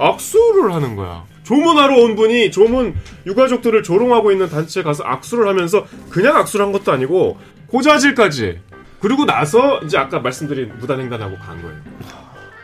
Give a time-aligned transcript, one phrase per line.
[0.00, 1.24] 악수를 하는 거야.
[1.42, 2.94] 조문하러 온 분이 조문
[3.26, 8.60] 유가족들을 조롱하고 있는 단체에 가서 악수를 하면서 그냥 악수를 한 것도 아니고 고자질까지.
[9.00, 11.76] 그리고 나서 이제 아까 말씀드린 무단횡단하고 간 거예요.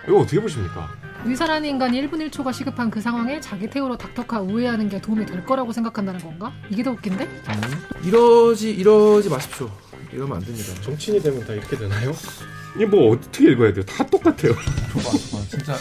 [0.07, 0.89] 이거 어떻게 보십니까?
[1.25, 5.73] 의사라는 인간이 1분 1초가 시급한 그 상황에 자기 태우로 닥터카 우회하는 게 도움이 될 거라고
[5.73, 6.53] 생각한다는 건가?
[6.71, 7.25] 이게 더 웃긴데?
[7.25, 7.85] 음.
[8.05, 9.69] 이러지 이러지 마십시오.
[10.13, 10.73] 이러면 안 됩니다.
[10.83, 12.13] 정치인이 되면 다 이렇게 되나요?
[12.77, 13.85] 이게 뭐 어떻게 읽어야 돼요?
[13.85, 14.55] 다 똑같아요.
[14.93, 15.77] 줘봐, 줘봐, 진짜.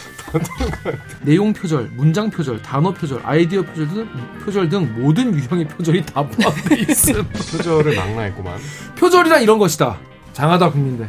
[1.21, 4.07] 내용 표절, 문장 표절, 단어 표절, 아이디어 표절 등
[4.45, 7.23] 표절 등 모든 유형의 표절이 다 포함돼 있음.
[7.33, 8.57] 표절을 망라했구만.
[8.97, 9.97] 표절이란 이런 것이다.
[10.33, 11.07] 장하다 국민들.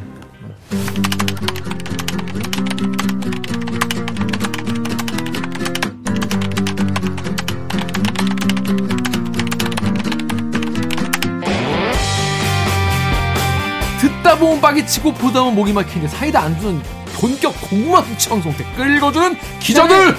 [14.36, 16.80] 듣다 보면 빡이 치고 보다 보면 목이 막히는데 사이다 안 주는
[17.14, 20.14] 본격 공무원 청송 댓글 읽어주는 기자들!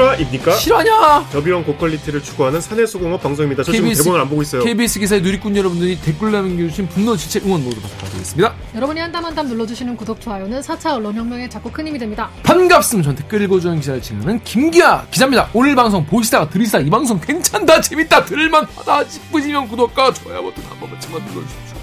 [0.00, 0.52] 실화입니까?
[0.52, 1.28] 실화냐?
[1.30, 3.62] 저비용 고퀄리티를 추구하는 사내수공업 방송입니다.
[3.62, 4.62] 저 KBS 지금 대본을 안 보고 있어요.
[4.62, 8.54] KBS 기사의 누리꾼 여러분들이 댓글 남겨주신 분노, 지체, 응원 모두 부탁드리겠습니다.
[8.74, 12.30] 여러분이 한땀 한땀 눌러주시는 구독, 좋아요는 4차 언론혁명에 자꾸 큰 힘이 됩니다.
[12.42, 13.08] 반갑습니다.
[13.08, 15.50] 전 댓글 읽어주는 기자를 진행하는 김기아 기자입니다.
[15.52, 21.22] 오늘 방송 보시다가 들으시다가 이 방송 괜찮다, 재밌다, 들을만하다 싶으시면 구독과 좋아요 버튼 한 번만씩만
[21.26, 21.76] 눌러주십시오.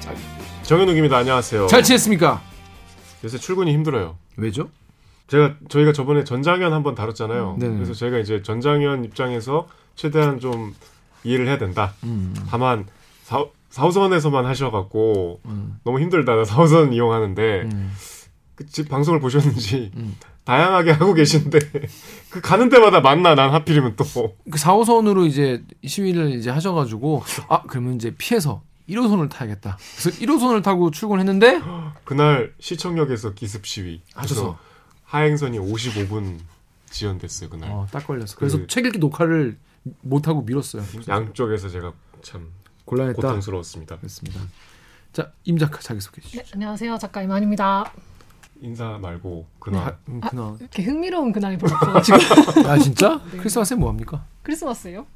[0.00, 0.14] 자,
[0.62, 1.16] 정현욱입니다.
[1.16, 1.66] 안녕하세요.
[1.66, 2.40] 잘 지냈습니까?
[3.24, 4.16] 요새 출근이 힘들어요.
[4.36, 4.68] 왜죠?
[5.28, 7.56] 제가 저희가 저번에 전장현 한번 다뤘잖아요.
[7.58, 7.74] 네네.
[7.74, 10.74] 그래서 제가 이제 전장현 입장에서 최대한 좀
[11.24, 11.94] 이해를 해야 된다.
[12.04, 12.86] 음, 다만
[13.24, 16.32] 사, 4호선에서만 하셔갖고 음, 너무 힘들다.
[16.44, 17.92] 4호선 이용하는데 음.
[18.54, 20.16] 그집 방송을 보셨는지 음.
[20.44, 21.58] 다양하게 하고 계신데
[22.30, 28.14] 그 가는 데마다 만나 난 하필이면 또그 4호선으로 이제 시위를 이제 하셔가지고 아 그러면 이제
[28.16, 29.76] 피해서 1호선을 타야겠다.
[29.98, 31.60] 그래서 1호선을 타고 출근했는데
[32.04, 34.56] 그날 시청역에서 기습 시위 하셔서
[35.06, 36.38] 하행선이 55분
[36.90, 38.36] 지연됐어요 그날 어, 딱 걸렸어.
[38.36, 39.56] 그래서 그- 책 읽기 녹화를
[40.02, 40.84] 못 하고 미뤘어요.
[41.08, 42.50] 양쪽에서 제가 참
[42.84, 43.16] 곤란했다.
[43.20, 43.96] 고통스러웠습니다.
[43.98, 44.40] 그렇습니다.
[45.12, 46.42] 자, 임 작가 자기 소개해 주시죠.
[46.42, 46.98] 네, 안녕하세요.
[46.98, 47.92] 작가 이만입니다.
[48.60, 50.56] 인사 말고 아, 그날 음, 그나.
[50.58, 52.18] 이렇게 흥미로운 그날이 별로 없어가지고.
[52.68, 53.20] 아 진짜?
[53.30, 53.38] 네.
[53.38, 54.24] 크리스마스에 뭐 합니까?
[54.42, 55.06] 크리스마스예요?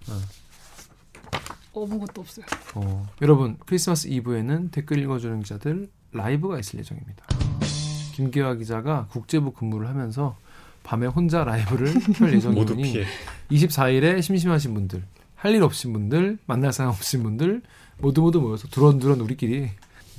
[1.74, 2.44] 아무것도 없어요.
[2.74, 7.24] 어, 여러분 크리스마스 이브에는 댓글 읽어주는 기자들 라이브가 있을 예정입니다.
[8.20, 10.36] 김기화 기자가 국제부 근무를 하면서
[10.82, 11.86] 밤에 혼자 라이브를
[12.16, 13.04] 펼 모두 예정이니 피해.
[13.50, 15.02] 24일에 심심하신 분들,
[15.36, 17.62] 할 일 없신 분들, 만날 사람 없신 분들
[17.98, 19.70] 모두 모두 모여서 두런두런 우리끼리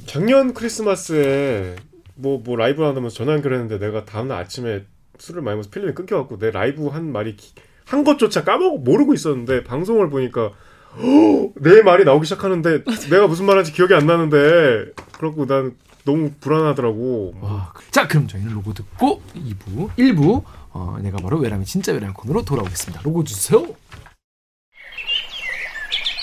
[0.08, 1.76] 작년 크리스마스에
[2.16, 4.84] 뭐뭐 라이브 한다면서 전화 연결했는데 내가 다음날 아침에
[5.20, 7.54] 술을 많이 먹어서 필름이 끊겨갖고 내 라이브 한 말이 기-
[7.86, 10.52] 한 것조차 까먹고 모르고 있었는데 방송을 보니까
[11.56, 17.72] 내 말이 나오기 시작하는데 내가 무슨 말인지 기억이 안 나는데 그렇고 난 너무 불안하더라고 와,
[17.74, 22.44] 그- 자 그럼 저희는 로고 듣고 2부, 1부 어, 내가 바로 외람의 진짜 외람 코너로
[22.44, 23.02] 돌아오겠습니다.
[23.04, 23.66] 로고 주세요.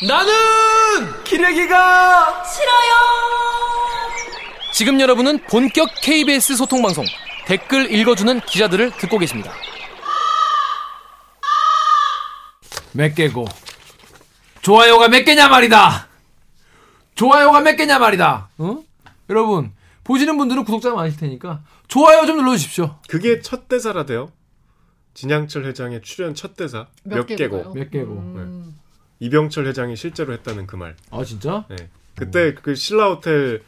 [0.06, 3.08] 나는 기레기가 싫어요.
[4.72, 7.04] 지금 여러분은 본격 KBS 소통 방송
[7.46, 9.52] 댓글 읽어주는 기자들을 듣고 계십니다.
[12.92, 13.44] 몇 개고
[14.62, 16.06] 좋아요가 몇 개냐 말이다.
[17.14, 18.48] 좋아요가 몇 개냐 말이다.
[18.58, 18.78] 어?
[19.30, 19.72] 여러분
[20.04, 22.98] 보시는 분들은 구독자가 많으실 테니까 좋아요 좀 눌러주십시오.
[23.08, 24.32] 그게 첫 대사라대요
[25.14, 28.12] 진양철 회장의 출연 첫 대사 몇, 개고 몇 개고.
[28.12, 28.76] 음,
[29.20, 30.94] 이병철 회장이 실제로 했다는 그 말.
[31.10, 31.66] 아 진짜?
[31.68, 31.88] 네.
[32.14, 33.62] 그때 그 신라 호텔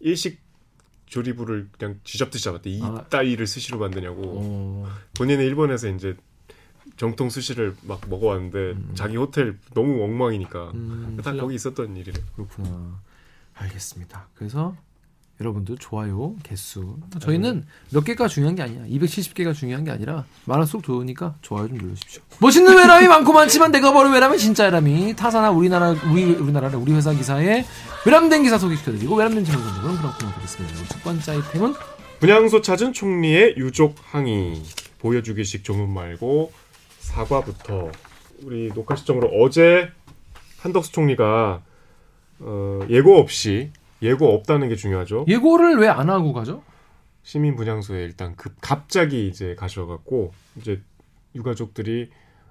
[0.00, 0.40] 일식
[1.06, 2.70] 조리부를 그냥 쥐잡듯이 잡았대.
[2.70, 3.04] 이 아.
[3.08, 4.22] 따위를 스시로 만드냐고.
[4.24, 6.16] 어, 본인은 일본에서 이제
[6.96, 12.20] 정통 스시를 막 먹어왔는데 자기 호텔 너무 엉망이니까 음, 다 신라- 거기 있었던 일이래.
[12.36, 13.00] 그렇구나.
[13.54, 14.28] 알겠습니다.
[14.34, 14.76] 그래서
[15.40, 18.82] 여러분들 좋아요 개수 저희는 몇 개가 중요한 게 아니야.
[18.86, 22.22] 270개가 중요한 게 아니라 많을수록 좋으니까 좋아요 좀 눌러주십시오.
[22.40, 27.12] 멋있는 외람이 많고 많지만 내가 버는 외람은 진짜 외람이 타사나 우리나라 우리 우리나라는 우리 회사
[27.12, 27.64] 기사에
[28.04, 30.74] 외람된 기사 소개시켜드리고 외람된 질문 던져보는 그런 코너 되겠습니다.
[30.88, 31.74] 첫 번째 아이템은
[32.20, 34.62] 분향소 찾은 총리의 유족 항의.
[34.98, 36.52] 보여주기식 조문 말고
[36.98, 37.90] 사과부터
[38.42, 39.90] 우리 녹화 시점으로 어제
[40.58, 41.62] 한덕수 총리가
[42.40, 43.70] 어, 예고 없이
[44.02, 45.24] 예고 없다는 게 중요하죠.
[45.28, 46.62] 예고를 왜 안 하고 가죠?
[47.22, 50.80] 시민 분향소에 일단 급 갑자기 이제 가셔갖고 이제
[51.34, 52.10] 유가족들이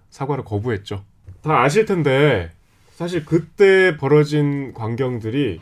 [0.09, 1.03] 사과를 거부했죠.
[1.41, 2.51] 다 아실 텐데
[2.95, 5.61] 사실 그때 벌어진 광경들이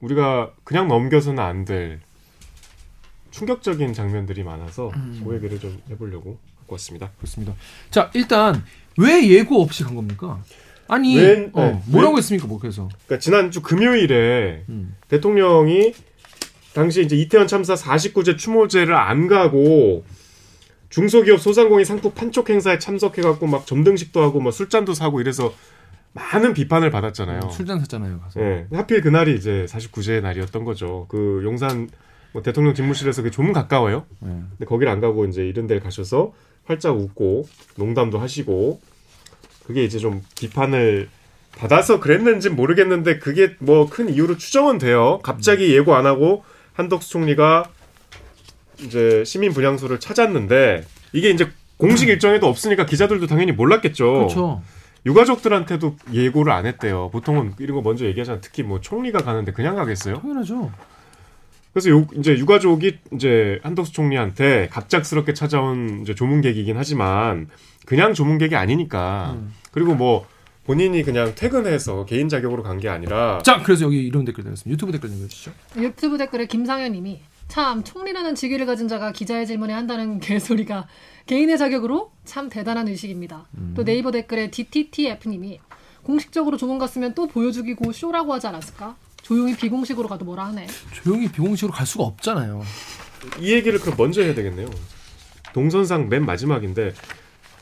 [0.00, 2.00] 우리가 그냥 넘겨서는 안 될
[3.30, 4.90] 충격적인 장면들이 많아서
[5.24, 7.10] 그 얘기를 좀 해보려고 갖고 왔습니다.
[7.16, 7.54] 그렇습니다.
[7.90, 8.62] 자 일단
[8.98, 10.42] 왜 예고 없이 간 겁니까?
[10.92, 14.94] 아니 웬- 어, 네, 뭐라고 웬- 했습니까 뭐 그래서 그러니까 지난주 금요일에 음.
[15.08, 15.94] 대통령이
[16.74, 20.04] 당시 이제 이태원 참사 49제 추모제를 안 가고
[20.90, 25.52] 중소기업 소상공인 상품 판촉 행사에 참석해갖고 막 점등식도 하고 뭐 술잔도 사고 이래서
[26.12, 27.48] 많은 비판을 받았잖아요.
[27.50, 28.40] 술잔 샀잖아요 가서.
[28.42, 31.06] 예, 하필 그날이 이제 49제의 날이었던 거죠.
[31.08, 31.88] 그 용산
[32.32, 34.04] 뭐 대통령 집무실에서 그 조문 가까워요.
[34.20, 34.28] 네.
[34.50, 36.34] 근데 거기를 안 가고 이제 이런 데를 가셔서
[36.66, 38.80] 활짝 웃고 농담도 하시고
[39.64, 41.08] 그게 이제 좀 비판을
[41.56, 45.20] 받아서 그랬는지 모르겠는데 그게 뭐 큰 이유로 추정은 돼요.
[45.22, 46.44] 갑자기 예고 안 하고
[46.74, 47.64] 한덕수 총리가
[48.80, 54.12] 이제 시민 분향소를 찾았는데 이게 이제 공식 일정에도 없으니까 기자들도 당연히 몰랐겠죠.
[54.12, 54.62] 그렇죠.
[55.04, 57.10] 유가족들한테도 예고를 안 했대요.
[57.12, 58.40] 보통은 이런 거 먼저 얘기하잖아.
[58.40, 60.20] 특히 뭐 총리가 가는데 그냥 가겠어요?
[60.20, 60.70] 당연하죠.
[61.72, 67.48] 그래서 요, 이제 유가족이 이제 한덕수 총리한테 갑작스럽게 찾아온 이제 조문객이긴 하지만
[67.86, 69.52] 그냥 조문객이 아니니까 음.
[69.70, 70.26] 그리고 뭐
[70.64, 74.72] 본인이 그냥 퇴근해서 개인 자격으로 간 게 아니라 자 그래서 여기 이런 댓글 달렸습니다.
[74.72, 75.52] 유튜브 댓글 남겨주시죠.
[75.78, 80.86] 유튜브 댓글에 김상현님이 참 총리라는 직위를 가진 자가 기자의 질문에 한다는 개소리가
[81.26, 83.46] 개인의 자격으로 참 대단한 의식입니다.
[83.58, 83.72] 음.
[83.76, 85.58] 또 네이버 댓글에 DTTF님이
[86.02, 88.96] 공식적으로 조문 갔으면 또 보여주기고 쇼라고 하지 않았을까?
[89.22, 90.66] 조용히 비공식으로 가도 뭐라 하네.
[90.94, 92.62] 조용히 비공식으로 갈 수가 없잖아요.
[93.38, 94.68] 이 얘기를 그럼 먼저 해야 되겠네요.
[95.52, 96.92] 동선상 맨 마지막인데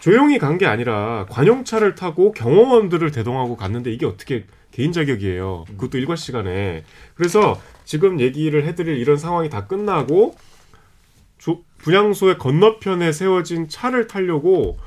[0.00, 5.64] 조용히 간 게 아니라 관용차를 타고 경호원들을 대동하고 갔는데 이게 어떻게 개인 자격이에요.
[5.68, 6.84] 그것도 일과 시간에.
[7.14, 10.36] 그래서 지금 얘기를 해드릴 이런 상황이 다 끝나고
[11.38, 14.78] 조- 분향소의 건너편에 세워진 차를 타려고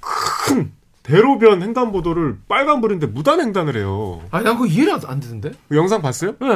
[0.00, 0.72] 큰
[1.04, 4.22] 대로변 횡단보도를 빨간불인데 무단 횡단을 해요.
[4.30, 5.52] 아니 난 그거 이해가 안 되는데.
[5.68, 6.32] 그 영상 봤어요?
[6.40, 6.46] 네.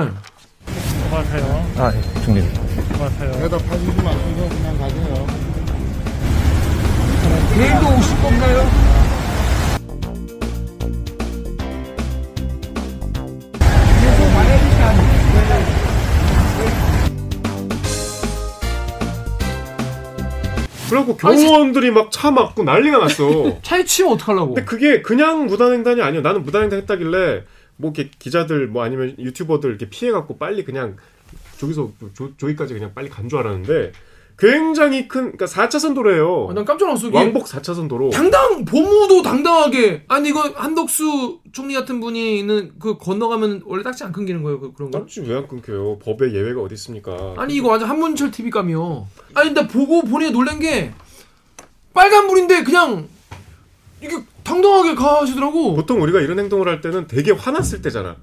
[1.11, 1.73] 고마워요.
[1.79, 2.51] 아, 예, 총리님.
[2.93, 3.43] 고마워요.
[3.43, 5.26] 여기다 파주지 마시고 그냥 가세요.
[7.59, 8.67] 내일도 오실 건가요?
[20.89, 23.59] 그리고 경호원들이 막차 막고 난리가 났어.
[23.63, 24.55] 차에 치면 어떡하려고?
[24.55, 26.21] 근데 그게 그냥 무단횡단이 아니야.
[26.21, 27.43] 나는 무단횡단 했다길래
[27.77, 30.97] 뭐 이렇게 기자들 뭐 아니면 유튜버들 이렇게 피해갖고 빨리 그냥
[31.59, 33.93] 저기서 조, 저기까지 그냥 빨리 간 줄 알았는데
[34.39, 36.49] 굉장히 큰 그러니까 4차선 도로예요.
[36.51, 37.09] 아, 난 깜짝 놀랐어.
[37.11, 38.11] 왕복 4차선 도로.
[38.11, 44.43] 당당 보무도 당당하게 아니 이거 한덕수 총리 같은 분이는 그 건너가면 원래 딱지 안 끊기는
[44.43, 44.99] 거예요 그, 그런 거?
[44.99, 45.99] 딱지 왜 안 끊겨요?
[46.01, 47.35] 법에 예외가 어디 있습니까?
[47.39, 49.07] 아니 이거 완전 한문철 TV감이요.
[49.35, 50.93] 아니 나 보고 보니 놀란 게
[51.95, 53.09] 빨간불인데 그냥
[54.03, 55.75] 이게 당당하게 가시더라고.
[55.75, 58.17] 보통 우리가 이런 행동을 할 때는 되게 화났을 때잖아.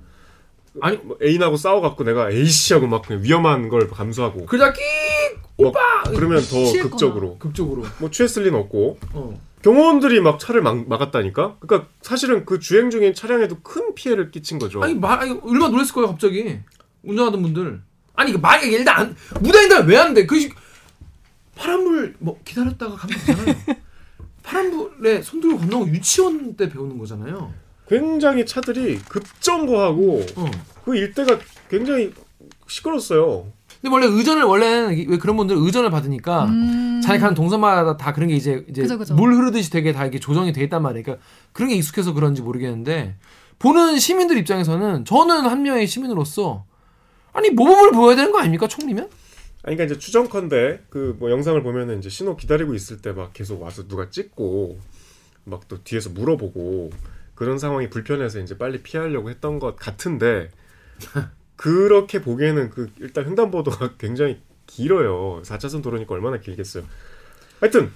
[0.82, 4.70] 아니 뭐 애인하고 싸워갖고 내가 에이씨 하고 막 그냥 위험한 걸 감수하고 끽뭐
[5.58, 6.72] 오빠 그러면 더.
[6.90, 7.84] 극적으로 극적으로.
[8.00, 9.40] 뭐 취했을 리는 없고 어.
[9.62, 11.58] 경호원들이 막 차를 막, 막았다니까.
[11.60, 14.82] 그러니까 사실은 그 주행 중인 차량에도 큰 피해를 끼친 거죠.
[14.84, 16.60] 아니 말 아니 얼마나 놀랐을 거예요 갑자기
[17.04, 17.82] 운전하던 분들.
[18.16, 20.26] 아니 이거 말이 일단 안 무단횡단 왜안 돼?
[20.26, 20.52] 그 시-
[21.56, 23.56] 파란불 뭐 기다렸다가 가면 되잖아요.
[24.44, 27.54] 파란불에 손 들고 건너고 유치원 때 배우는 거잖아요.
[27.88, 30.52] 굉장히 차들이 급정거하고 어.
[30.84, 31.40] 그 일대가
[31.70, 32.12] 굉장히
[32.68, 33.48] 시끄러웠어요.
[33.84, 37.02] 근데 원래 의전을 원래는 이- 왜 그런 분들 의전을 받으니까 음.
[37.04, 39.14] 자기 가는 동선마다 다 그런 게 이제 이제 그죠, 그죠.
[39.14, 41.04] 물 흐르듯이 되게 다 이렇게 조정이 돼 있단 말이에요.
[41.04, 43.18] 그러니까 그런 게 익숙해서 그런지 모르겠는데
[43.60, 46.64] 보는 시민들 입장에서는 저는 한 명의 시민으로서
[47.34, 49.10] 아니 모범을 보여야 되는 거 아닙니까 총리면?
[49.66, 53.62] 아니 그러니까 이제 추정컨대 그 뭐 영상을 보면은 이제 신호 기다리고 있을 때 막 계속
[53.62, 54.80] 와서 누가 찍고
[55.44, 56.90] 막 또 뒤에서 물어보고
[57.36, 60.50] 그런 상황이 불편해서 이제 빨리 피하려고 했던 것 같은데
[61.56, 65.42] 그렇게 보기에는 그 일단 횡단보도가 굉장히 길어요.
[65.44, 66.84] 4차선 도로니까 얼마나 길겠어요.
[67.60, 67.92] 하여튼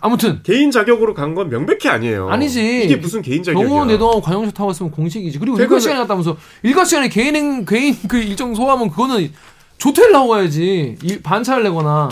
[0.00, 2.28] 아무튼 개인 자격으로 간 건 명백히 아니에요.
[2.28, 2.84] 아니지.
[2.84, 3.66] 이게 무슨 개인 자격이야?
[3.66, 5.38] 경호원 내동하고 관용차 타고 왔으면 공식이지.
[5.38, 9.32] 그리고 일과 시간에 갔다면서 일과 시간에 개인 개인 그 일정 소화하면 그거는
[9.78, 10.96] 조퇴를 하고 가야지.
[11.02, 12.08] 일- 반차를 내거나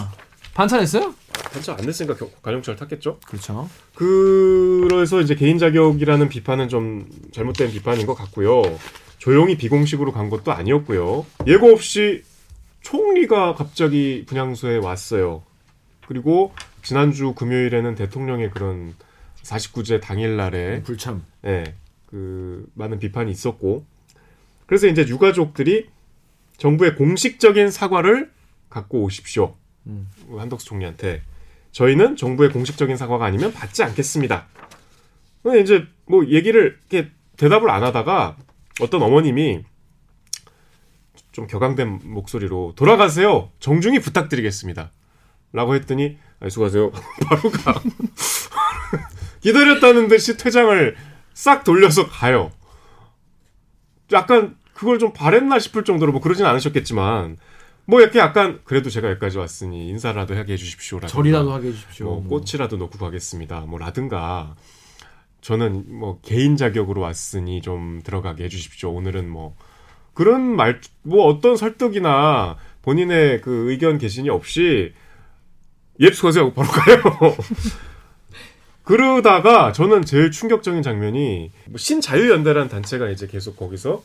[0.54, 1.14] 반차 냈어요?
[1.52, 3.18] 한참 안 됐으니까 겨- 관용차를 탔겠죠.
[3.26, 3.68] 그렇죠.
[3.94, 8.62] 그래서 이제 개인 자격이라는 비판은 좀 잘못된 비판인 것 같고요.
[9.20, 11.26] 조용히 비공식으로 간 것도 아니었고요.
[11.46, 12.24] 예고 없이
[12.80, 15.42] 총리가 갑자기 분향소에 왔어요.
[16.08, 18.94] 그리고 지난주 금요일에는 대통령의 그런
[19.42, 21.22] 49제 당일날에 불참.
[21.44, 21.74] 예,
[22.06, 23.84] 그 많은 비판이 있었고
[24.64, 25.90] 그래서 이제 유가족들이
[26.56, 28.30] 정부의 공식적인 사과를
[28.70, 29.54] 갖고 오십시오.
[29.86, 30.08] 음.
[30.34, 31.20] 한덕수 총리한테
[31.72, 34.46] 저희는 정부의 공식적인 사과가 아니면 받지 않겠습니다.
[35.42, 38.36] 근데 이제 뭐 얘기를 이렇게 대답을 안 하다가
[38.80, 39.64] 어떤 어머님이
[41.32, 43.50] 좀 격앙된 목소리로 돌아가세요.
[43.60, 44.90] 정중히 부탁드리겠습니다.
[45.52, 46.90] 라고 했더니 아니, 수고하세요.
[47.26, 47.80] 바로 가.
[49.40, 50.96] 기다렸다는 듯이 퇴장을
[51.34, 52.50] 싹 돌려서 가요.
[54.12, 57.36] 약간 그걸 좀 바랬나 싶을 정도로 뭐 그러진 않으셨겠지만
[57.86, 62.06] 뭐 이렇게 약간 그래도 제가 여기까지 왔으니 인사라도 하게 해주십시오라든가 절이라도 하게 해주십시오.
[62.06, 63.60] 뭐 꽃이라도 놓고 가겠습니다.
[63.60, 64.54] 뭐 라든가
[65.40, 68.90] 저는 뭐 개인 자격으로 왔으니 좀 들어가게 해주십시오.
[68.92, 69.56] 오늘은 뭐
[70.14, 74.92] 그런 말 뭐 어떤 설득이나 본인의 그 의견 개신이 없이
[76.00, 77.02] 예 수고하세요 바로 가요.
[78.84, 84.02] 그러다가 저는 제일 충격적인 장면이 뭐 신자유연대라는 단체가 이제 계속 거기서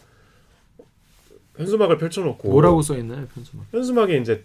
[1.57, 3.65] 현수막을 펼쳐놓고 뭐라고 써 있나요, 편수막?
[3.71, 4.43] 현수막에 이제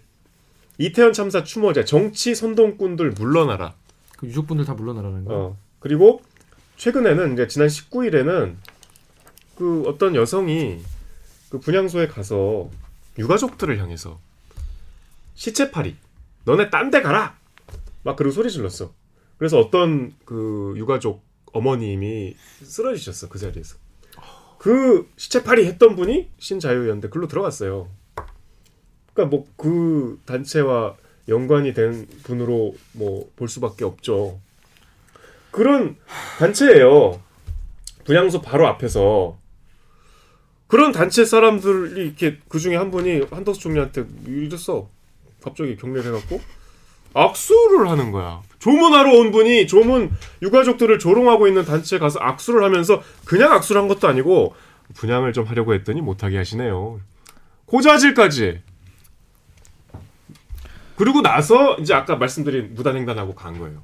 [0.77, 3.73] 이태원 참사 추모자 정치 선동꾼들 물러나라.
[4.17, 5.33] 그 유족분들 다 물러나라는 거.
[5.35, 5.57] 어.
[5.79, 6.21] 그리고
[6.81, 8.55] 최근에는 이제 지난 19일에는
[9.55, 10.81] 그 어떤 여성이
[11.51, 12.71] 그 분향소에 가서
[13.19, 14.19] 유가족들을 향해서
[15.35, 15.95] 시체팔이
[16.45, 17.37] 너네 딴 데 가라
[18.01, 18.91] 막 그런 소리 질렀어.
[19.37, 21.21] 그래서 어떤 그 유가족
[21.53, 23.75] 어머님이 쓰러지셨어 그 자리에서.
[24.57, 27.89] 그 시체팔이 했던 분이 신자유연대 글로 들어갔어요.
[29.13, 30.95] 그러니까 뭐 그 단체와
[31.27, 34.39] 연관이 된 분으로 뭐 볼 수밖에 없죠.
[35.51, 35.97] 그런
[36.39, 37.21] 단체예요.
[38.05, 39.37] 분향소 바로 앞에서
[40.67, 44.89] 그런 단체 사람들이 이렇게 그 중에 한 분이 한덕수 총리한테 이랬어.
[45.43, 46.41] 갑자기 경례를 해갖고
[47.13, 48.41] 악수를 하는 거야.
[48.59, 54.07] 조문하러 온 분이 조문 유가족들을 조롱하고 있는 단체에 가서 악수를 하면서 그냥 악수를 한 것도
[54.07, 54.55] 아니고
[54.95, 57.01] 분양을 좀 하려고 했더니 못하게 하시네요.
[57.65, 58.61] 고자질까지.
[60.95, 63.81] 그리고 나서 이제 아까 말씀드린 무단횡단하고 간 거예요.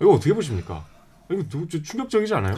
[0.00, 0.84] 이거 어떻게 보십니까?
[1.30, 2.56] 이거 충격적이지 않아요?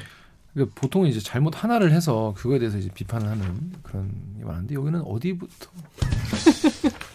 [0.54, 5.02] 그 보통 이제 잘못 하나를 해서 그거에 대해서 이제 비판을 하는 그런 게 많은데 여기는
[5.02, 5.70] 어디부터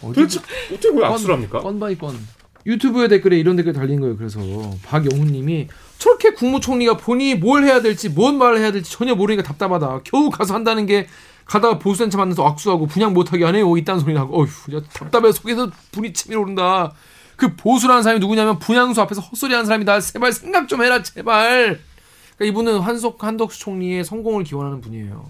[0.00, 0.40] 도대체
[0.72, 1.60] 어떻게 왜 악수를 합니까?
[1.60, 2.16] 건 by 건.
[2.64, 4.16] 유튜브에 댓글에 이런 댓글 달린 거예요.
[4.16, 4.38] 그래서
[4.84, 5.66] 박영훈님이
[5.98, 10.02] 저렇게 국무총리가 본인이 뭘 해야 될지 뭔 말을 해야 될지 전혀 모르니까 답답하다.
[10.04, 11.08] 겨우 가서 한다는 게
[11.44, 13.76] 가다가 보수단체 만나서 악수하고 분양 못하게 하네요.
[13.76, 16.92] 이딴 소리 나고 어휴 야, 답답해 속에서 분이 치밀어 오른다.
[17.36, 20.00] 그 보수라는 사람이 누구냐면 분양소 앞에서 헛소리하는 사람이다.
[20.00, 21.80] 제발 생각 좀 해라 제발.
[22.36, 25.28] 그러니까 이분은 한석 한덕수 총리의 성공을 기원하는 분이에요.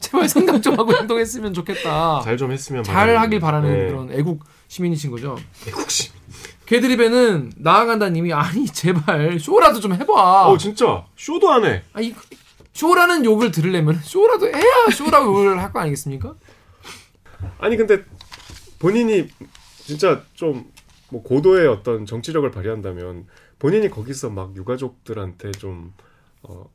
[0.00, 2.20] 제발 생각 좀 하고 행동했으면 좋겠다.
[2.24, 3.86] 잘 좀 했으면 잘 바라는- 하길 바라는 네.
[3.88, 5.36] 그런 애국 시민이신 거죠.
[5.68, 6.12] 애국심.
[6.66, 10.46] 개드립에는 나아간다님이 아니 제발 쇼라도 좀 해봐.
[10.48, 11.82] 어 진짜 쇼도 안 해.
[11.92, 12.14] 아니
[12.72, 14.62] 쇼라는 욕을 들으려면 쇼라도 해야
[14.94, 16.34] 쇼라고 욕을 할 거 아니겠습니까?
[17.58, 18.04] 아니 근데
[18.78, 19.26] 본인이
[19.84, 20.70] 진짜 좀
[21.10, 23.26] 뭐 고도의 어떤 정치력을 발휘한다면
[23.58, 25.92] 본인이 거기서 막 유가족들한테 좀
[26.42, 26.70] 어,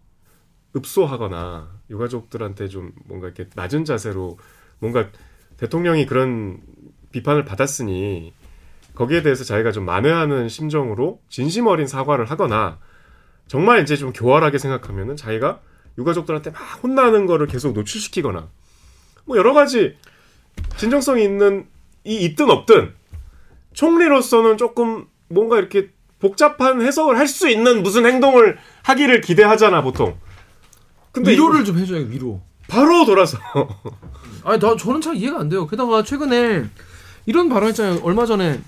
[0.75, 4.37] 읍소하거나 유가족들한테 좀 뭔가 이렇게 낮은 자세로
[4.79, 5.09] 뭔가
[5.57, 6.61] 대통령이 그런
[7.11, 8.33] 비판을 받았으니
[8.93, 12.79] 거기에 대해서 자기가 좀 만회하는 심정으로 진심 어린 사과를 하거나
[13.47, 15.61] 정말 이제 좀 교활하게 생각하면은 자기가
[15.97, 18.49] 유가족들한테 막 혼나는 거를 계속 노출시키거나
[19.25, 19.97] 뭐 여러 가지
[20.77, 21.67] 진정성이 있는
[22.03, 22.93] 이 있든 없든
[23.75, 25.89] 총리로서는 조금 뭔가 이렇게
[26.19, 30.17] 복잡한 해석을 할 수 있는 무슨 행동을 하기를 기대하잖아 보통.
[31.11, 32.41] 근데 위로를 이- 좀 해줘요 위로.
[32.67, 33.37] 바로 돌아서
[34.43, 35.67] 아니 나 저는 잘 이해가 안 돼요.
[35.67, 36.65] 게다가 최근에
[37.27, 37.99] 이런 발언했잖아요.
[38.03, 38.59] 얼마 전에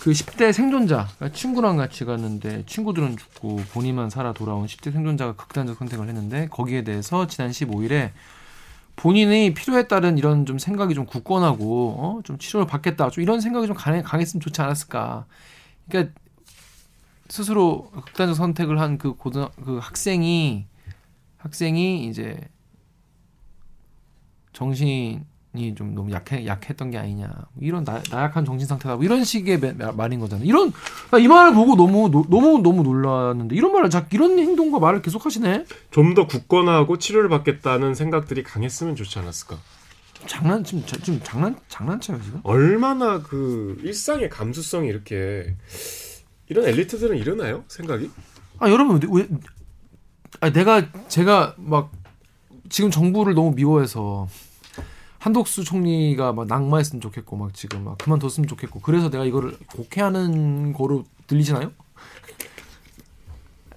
[0.00, 5.76] 그 10대 생존자 그러니까 친구랑 같이 갔는데 친구들은 죽고 본인만 살아 돌아온 10대 생존자가 극단적
[5.78, 8.10] 선택을 했는데 거기에 대해서 지난 15일에
[8.96, 12.20] 본인이 필요에 따른 이런 좀 생각이 좀 굳건하고 어?
[12.24, 15.26] 좀 치료를 받겠다 좀 이런 생각이 좀 강해, 강했으면 좋지 않았을까
[15.88, 16.14] 그러니까
[17.28, 20.66] 스스로 극단적 선택을 한 그 고등 그 학생이
[21.38, 22.38] 학생이 이제
[24.52, 25.20] 정신이
[25.74, 29.58] 좀 너무 약해 약했던 게 아니냐 뭐 이런 나, 나약한 정신 상태다 뭐 이런 식의
[29.58, 30.46] 매- 마- 말인 거잖아요.
[30.46, 30.72] 이런
[31.10, 35.24] 나이 말을 보고 너무 노- 너무 너무 놀랐는데 이런 말을 자 이런 행동과 말을 계속
[35.26, 35.64] 하시네.
[35.90, 39.56] 좀 더 굳건하고 치료를 받겠다는 생각들이 강했으면 좋지 않았을까.
[40.14, 42.40] 좀 장난 지금 자- 지금 장난 장난쳐요 지금?
[42.42, 45.54] 얼마나 그 일상의 감수성이 이렇게
[46.48, 47.64] 이런 엘리트들은 이러나요?
[47.68, 48.10] 생각이?
[48.58, 49.26] 아 여러분 왜
[50.40, 51.90] 아, 내가 제가 막
[52.68, 54.28] 지금 정부를 너무 미워해서
[55.26, 61.04] 한독수 총리가 막 낙마했으면 좋겠고 막 지금 막 그만뒀으면 좋겠고 그래서 내가 이거를 곡해하는 거로
[61.26, 61.72] 들리시나요?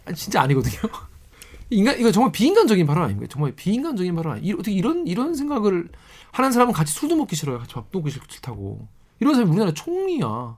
[0.06, 0.78] 아, 진짜 아니거든요.
[1.72, 3.28] 인간 이거 정말 비인간적인 발언 아닙니까?
[3.32, 5.90] 정말 비인간적인 발언 아니 어떻게 이런 이런 생각을
[6.32, 7.58] 하는 사람은 같이 술도 먹기 싫어요.
[7.58, 8.88] 같이 밥도 먹기 싫- 싫다고.
[9.20, 10.56] 이런 사람이 우리나라 총리야.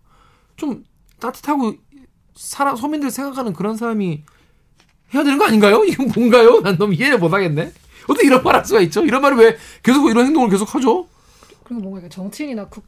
[0.57, 0.83] 좀
[1.21, 1.75] 따뜻하고
[2.35, 4.23] 사람 서민들 생각하는 그런 사람이
[5.13, 5.85] 해야 되는 거 아닌가요?
[5.85, 6.59] 이건 뭔가요?
[6.59, 7.71] 난 너무 이해를 못 하겠네.
[8.07, 9.03] 어떻게 이런 말 할 수가 있죠?
[9.05, 11.07] 이런 말을 왜 계속 이런 행동을 계속 하죠?
[11.63, 12.83] 그리고 뭔가 정치인이나 국,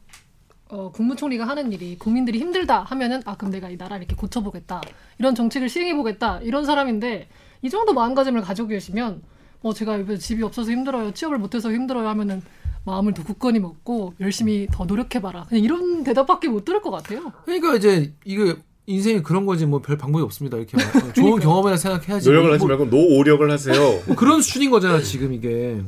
[0.68, 4.80] 어, 국무총리가 하는 일이 국민들이 힘들다 하면은 아 그럼 내가 이 나라 이렇게 고쳐보겠다
[5.18, 7.28] 이런 정책을 시행해보겠다 이런 사람인데
[7.62, 9.22] 이 정도 마음가짐을 가지고 계시면
[9.62, 12.42] 뭐 제가 집이 없어서 힘들어요, 취업을 못해서 힘들어요 하면은
[12.84, 15.44] 마음을 더 굳건히 먹고 열심히 더 노력해봐라.
[15.48, 17.32] 그냥 이런 대답밖에 못 들을 것 같아요.
[17.46, 20.56] 그러니까 이제 이게 인생이 그런 거지 뭐 별 방법이 없습니다.
[20.58, 21.14] 이렇게 막.
[21.14, 22.28] 좋은 경험이라 생각해야지.
[22.28, 23.74] 노력을 뭐, 하지 말고 노오력을 하세요.
[24.06, 25.80] 뭐 그런 수준인 거잖아 지금 이게.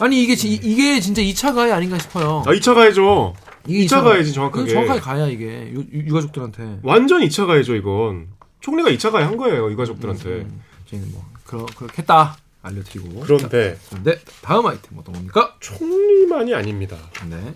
[0.00, 2.42] 아니 이게 지- 이게 진짜 2차 가해 아닌가 싶어요.
[2.46, 3.34] 아 2차 가야죠.
[3.66, 4.64] 이게 2차 가야지 정확하게.
[4.64, 6.80] 그 정확하게 가야 이게 유, 유- 유가족들한테.
[6.84, 8.28] 완전 2차 가야죠 이건.
[8.60, 10.28] 총리가 2차 가야 한 거예요 유가족들한테.
[10.28, 13.20] 음, 저희는 뭐 그러, 그렇겠다 알려드리고.
[13.20, 15.54] 그런데 자, 네 다음 아이템 어떤 겁니까?
[15.60, 16.96] 총리만이 아닙니다.
[17.28, 17.54] 네.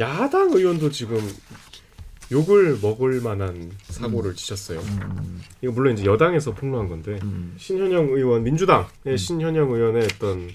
[0.00, 1.18] 야당 의원도 지금
[2.34, 4.80] 욕을 먹을 만한 사고를 치셨어요.
[4.80, 10.52] 음, 이거 물론 이제 여당에서 폭로한 건데 음, 신현영 의원 민주당의 신현영 의원의 어떤 음,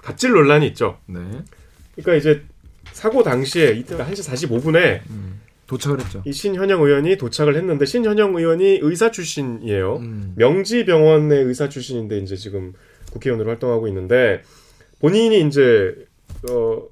[0.00, 0.98] 갑질 논란이 있죠.
[1.06, 1.18] 네.
[1.96, 2.44] 그러니까 이제
[2.92, 6.22] 사고 당시에 이때 1시 45분에 음, 도착을 했죠.
[6.24, 9.96] 이 신현영 의원이 도착을 했는데 신현영 의원이 의사 출신이에요.
[9.96, 12.74] 음, 명지병원의 의사 출신인데 이제 지금
[13.10, 14.42] 국회의원으로 활동하고 있는데
[15.00, 15.94] 본인이 이제
[16.48, 16.82] 어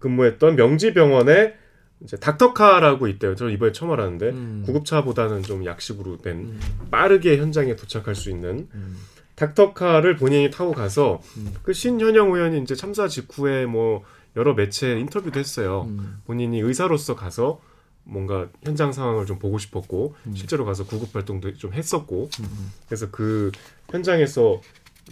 [0.00, 1.54] 근무했던 명지병원에
[2.02, 3.34] 이제 닥터카라고 있대요.
[3.36, 4.62] 저 이번에 처음 알았는데 음.
[4.66, 8.96] 구급차보다는 좀 약식으로 된 음, 빠르게 현장에 도착할 수 있는 음,
[9.34, 11.54] 닥터카를 본인이 타고 가서 음.
[11.62, 14.02] 그 신현영 의원이 이제 참사 직후에 뭐
[14.36, 15.86] 여러 매체 인터뷰도 했어요.
[15.88, 17.60] 음, 본인이 의사로서 가서
[18.04, 20.34] 뭔가 현장 상황을 좀 보고 싶었고 음.
[20.34, 23.52] 실제로 가서 구급 활동도 좀 했었고 음, 그래서 그
[23.90, 24.60] 현장에서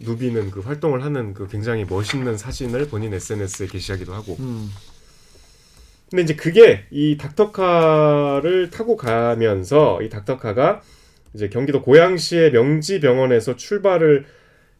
[0.00, 4.71] 누비는 그 활동을 하는 그 굉장히 멋있는 사진을 본인 SNS에 게시하기도 하고 음,
[6.11, 10.81] 근데 이제 그게 이 닥터카를 타고 가면서 이 닥터카가
[11.35, 14.25] 이제 경기도 고양시의 명지병원에서 출발을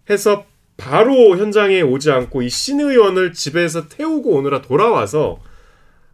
[0.09, 0.47] 해서
[0.79, 5.41] 바로 현장에 오지 않고 이 신 의원을 집에서 태우고 오느라 돌아와서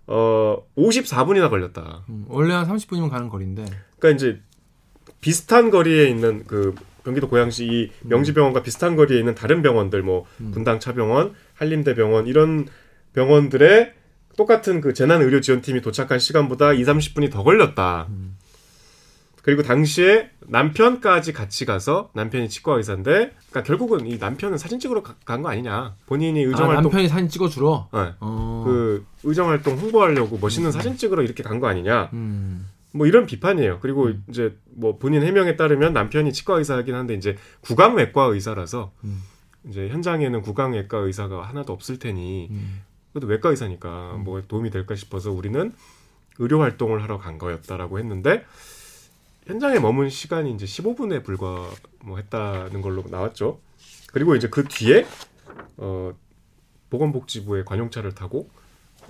[0.07, 2.05] 어 54분이나 걸렸다.
[2.09, 2.25] 음.
[2.29, 3.65] 원래 한 30분이면 가는 거리인데.
[3.99, 4.41] 그러니까 이제
[5.21, 10.51] 비슷한 거리에 있는 그 경기도 고양시 이 명지병원과 비슷한 거리에 있는 다른 병원들 뭐 음.
[10.53, 12.67] 분당차병원, 한림대병원 이런
[13.13, 13.93] 병원들의
[14.37, 18.07] 똑같은 그 재난 의료 지원팀이 도착한 시간보다 2, 30분이 더 걸렸다.
[18.11, 18.37] 음.
[19.43, 25.43] 그리고 당시에 남편까지 같이 가서 남편이 치과 의사인데 그러니까 결국은 이 남편은 사진 찍으러 간
[25.43, 25.97] 거 아니냐.
[26.07, 27.89] 본인이 의정 아, 활동 남편이 사진 찍어 주러.
[27.93, 28.15] 네.
[28.21, 28.63] 어.
[28.67, 32.09] 그 의정 활동 홍보하려고 멋있는 사진 찍으러 이렇게 간 거 아니냐.
[32.15, 32.67] 음.
[32.95, 33.81] 뭐 이런 비판이에요.
[33.81, 39.21] 그리고 이제 뭐 본인 해명에 따르면 남편이 치과 의사이긴 한데 이제 구강외과 의사라서 음.
[39.69, 42.81] 이제 현장에는 구강외과 의사가 하나도 없을 테니 음.
[43.15, 45.73] 그래도 외과 의사니까 뭐 도움이 될까 싶어서 우리는
[46.39, 48.45] 의료 활동을 하러 간 거였다라고 했는데
[49.47, 51.71] 현장에 머문 시간이 이제 15분에 불과
[52.03, 53.61] 뭐 했다는 걸로 나왔죠.
[54.13, 55.07] 그리고 이제 그 뒤에
[55.77, 56.13] 어
[56.91, 58.51] 보건복지부의 관용차를 타고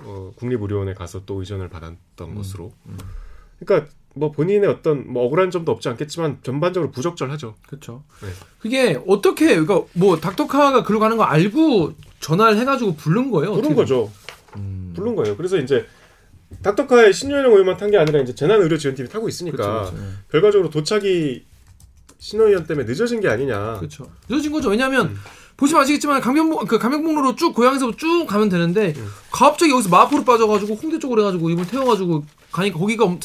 [0.01, 2.73] 어 국립의료원에 가서 또 의전을 받았던 것으로.
[3.59, 7.55] 그러니까 뭐 본인의 어떤 뭐 억울한 점도 없지 않겠지만 전반적으로 부적절하죠.
[7.67, 8.05] 그렇죠.
[8.21, 8.29] 네.
[8.59, 13.53] 그게 어떻게 그러니까 뭐 닥터카가 글로 가는 거 알고 전화를 해가지고 부른 거예요.
[13.55, 13.75] 부른?
[13.75, 14.11] 거죠.
[14.57, 14.93] 음.
[14.97, 15.37] 부른 거예요.
[15.37, 15.87] 그래서 이제
[16.63, 19.91] 닥터카에 신현영 의원만 탄 게 아니라 이제 재난의료지원팀이 타고 있으니까 그렇죠.
[19.93, 20.07] 그렇죠.
[20.31, 21.43] 결과적으로 도착이
[22.19, 23.75] 신호 의원 때문에 늦어진 게 아니냐.
[23.79, 24.11] 그렇죠.
[24.29, 24.71] 늦어진 거죠.
[24.71, 25.17] 왜냐하면 음.
[25.59, 29.07] 보시면 아시겠지만 강변북 그 강변북로로 쭉 고향에서 쭉 가면 되는데 음.
[29.31, 33.21] 갑자기 여기서 마포로 빠져가지고 홍대 쪽으로 해가지고 이분 태워가지고 가니까 거기가 엄-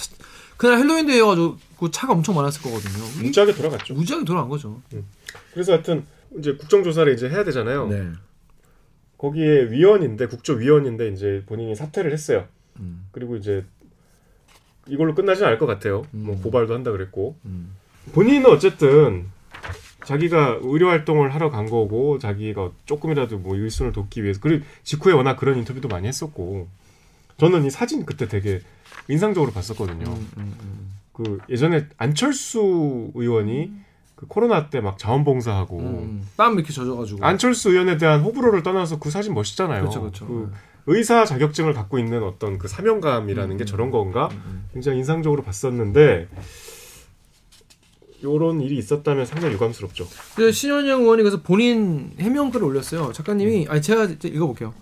[0.57, 3.05] 그날 헬로윈데이여가지고 그 차가 엄청 많았을 거거든요.
[3.23, 3.93] 무지하게 돌아갔죠.
[3.93, 4.81] 무지하게 돌아간 거죠.
[5.53, 6.05] 그래서 하여튼
[6.38, 7.88] 이제 국정조사를 이제 해야 되잖아요.
[7.88, 8.09] 네.
[9.19, 12.47] 거기에 위원인데 국조위원인데 이제 본인이 사퇴를 했어요.
[12.79, 13.05] 음.
[13.12, 13.65] 그리고 이제
[14.88, 16.05] 이걸로 끝나진 않을 것 같아요.
[16.12, 16.41] 뭐 음.
[16.41, 17.75] 고발도 한다 그랬고 음.
[18.13, 19.27] 본인은 어쨌든
[20.05, 25.36] 자기가 의료 활동을 하러 간 거고 자기가 조금이라도 뭐 일순을 돕기 위해서 그리고 직후에 워낙
[25.36, 26.67] 그런 인터뷰도 많이 했었고
[27.38, 28.62] 저는 이 사진 그때 되게
[29.10, 30.05] 인상적으로 봤었거든요.
[30.08, 30.91] 음, 음, 음.
[31.12, 33.73] 그 예전에 안철수 의원이
[34.19, 36.27] 그 코로나 때 막 자원봉사하고 음.
[36.36, 37.25] 땀 이렇게 젖어가지고.
[37.25, 39.79] 안철수 의원에 대한 호불호를 떠나서 그 사진 멋있잖아요.
[39.79, 40.27] 그렇죠, 그렇죠.
[40.27, 40.51] 그
[40.88, 44.67] 의사 자격증을 갖고 있는 어떤 그 사명감이라는 게 저런 건가 음.
[44.73, 46.27] 굉장히 인상적으로 봤었는데
[48.21, 50.05] 요런 일이 있었다면 상당히 유감스럽죠.
[50.36, 53.13] 그래서 신현영 의원이 그래서 본인 해명글을 올렸어요.
[53.13, 54.73] 작가님이 아니 제가 읽어볼게요.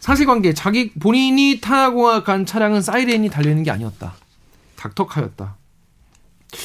[0.00, 4.14] 사실관계 자기 본인이 타고 간 차량은 사이렌이 달려 있는 게 아니었다.
[4.76, 5.56] 닥터카였다.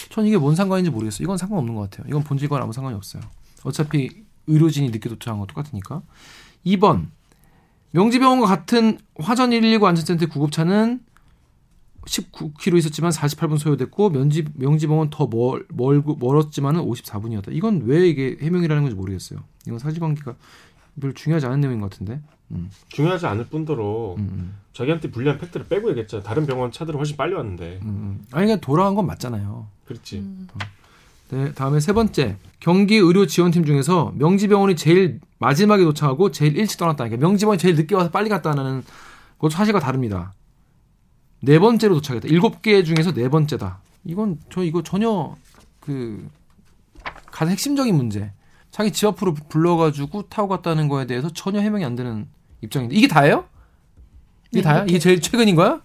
[0.10, 1.24] 전 이게 뭔 상관인지 모르겠어요.
[1.24, 2.08] 이건 상관없는 것 같아요.
[2.10, 3.22] 이건 본질과는 아무 상관이 없어요.
[3.64, 6.02] 어차피 의료진이 늦게 도착한 거 똑같으니까.
[6.66, 7.08] 2번
[7.92, 11.00] 명지병원과 같은 화전 119 안전센터 구급차는
[12.06, 17.54] 19km 있었지만 48분 소요됐고 면지 명지병원 더 멀, 멀고 멀었지만은 54분이었다.
[17.54, 19.40] 이건 왜 이게 해명이라는 건지 모르겠어요.
[19.66, 20.36] 이건 사실관계가
[21.00, 22.22] 별로 중요하지 않은 내용인 것 같은데.
[22.52, 26.24] 음, 중요하지 않을 뿐더러 음, 음, 자기한테 불리한 팩트를 빼고 얘기했잖아.
[26.24, 27.80] 다른 병원 차들은 훨씬 빨리 왔는데.
[27.82, 28.26] 음, 음.
[28.32, 29.68] 아니 그냥 돌아간 건 맞잖아요.
[29.86, 30.20] 그렇지.
[30.20, 30.48] 음.
[31.30, 37.06] 네, 다음에 세 번째 경기 의료 지원팀 중에서 명지병원이 제일 마지막에 도착하고 제일 일찍 떠났다.
[37.06, 38.84] 그러니까 명지병원이 제일 늦게 와서 빨리 갔다는
[39.40, 40.34] 것도 사실과 다릅니다.
[41.42, 42.28] 네 번째로 도착했다.
[42.28, 43.80] 일곱 개 중에서 네 번째다.
[44.06, 45.36] 이건 저 이거 전혀
[45.80, 46.28] 그
[47.32, 48.32] 가장 핵심적인 문제.
[48.76, 52.28] 자기 집 앞으로 불러가지고 타고 갔다는 거에 대해서 전혀 해명이 안 되는
[52.60, 53.46] 입장인데 이게 다예요?
[54.52, 54.76] 이게 네, 다야?
[54.80, 54.90] 이렇게.
[54.92, 55.82] 이게 제일 최근인 거야?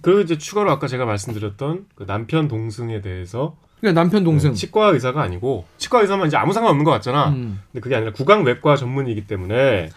[0.00, 4.50] 그리고 이제 추가로 아까 제가 말씀드렸던 그 남편 동승에 대해서 그러니까 남편 동생.
[4.50, 7.28] 네, 치과 의사가 아니고 치과 의사만 이제 아무 상관 없는 것 같잖아.
[7.28, 7.60] 음.
[7.70, 9.90] 근데 그게 아니라 구강 외과 전문이기 때문에